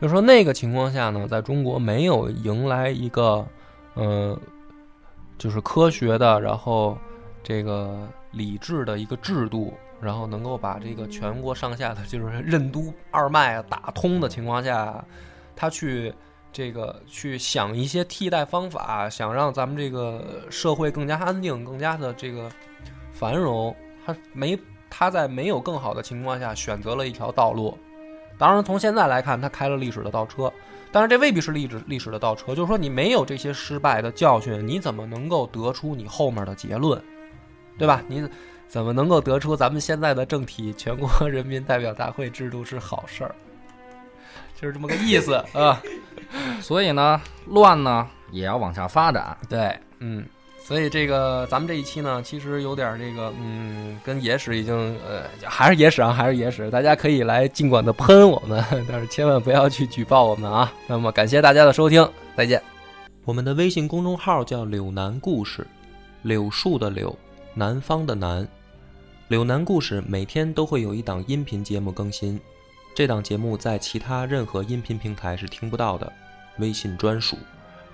[0.00, 3.46] 就说那个情况下呢，在中国没有迎来一个，
[3.94, 4.38] 呃，
[5.38, 6.98] 就是科学的，然后
[7.42, 15.02] 这个理智的一个制度，然后能够把这个全国上下的，就是任督二脉打通的情况下，
[15.56, 16.12] 他去
[16.52, 22.50] 这个去想一些替代方法，想让咱们这个社会更加安定、更加的这个
[23.12, 23.74] 繁荣，
[24.04, 24.58] 他没
[24.90, 27.78] 他在没有更好的情况下选择了一条道路。
[28.36, 30.52] 当然，从现在来看，他开了历史的倒车，
[30.90, 32.54] 但是这未必是历史历史的倒车。
[32.54, 37.00] 就是说，你没有这些失败的教训，你怎么能够得出你后面的结论，
[37.78, 38.02] 对吧？
[38.08, 38.28] 你
[38.66, 43.34] 怎么能够得出咱们现在的政体全国人民代表大会制度是好事儿？
[44.60, 45.80] 就是这么个意思啊。
[46.60, 49.36] 所以呢，乱呢也要往下发展。
[49.48, 50.26] 对，嗯。
[50.66, 54.74] 所以这个咱们这一期呢，其实有点这个，嗯，跟野史已经，
[55.06, 60.72] 呃，还是野史啊，还是野史，大家可以来尽管的喷我们， 但是千万不要去举报我们啊。
[60.86, 62.62] 那么感谢大家的收听，再见。
[63.26, 65.66] 我们的微信公众号叫“柳南故事”，
[66.22, 67.14] 柳树的柳，
[67.52, 68.48] 南方的南，
[69.28, 72.40] 柳南故事每天都会有一档音频节目更新，
[72.94, 76.10] 这档节目在其他任何音频平台是听不到的，
[76.56, 77.36] 微信专属。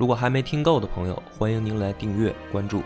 [0.01, 2.82] 如果还没听够的朋友，欢迎您来订阅关注。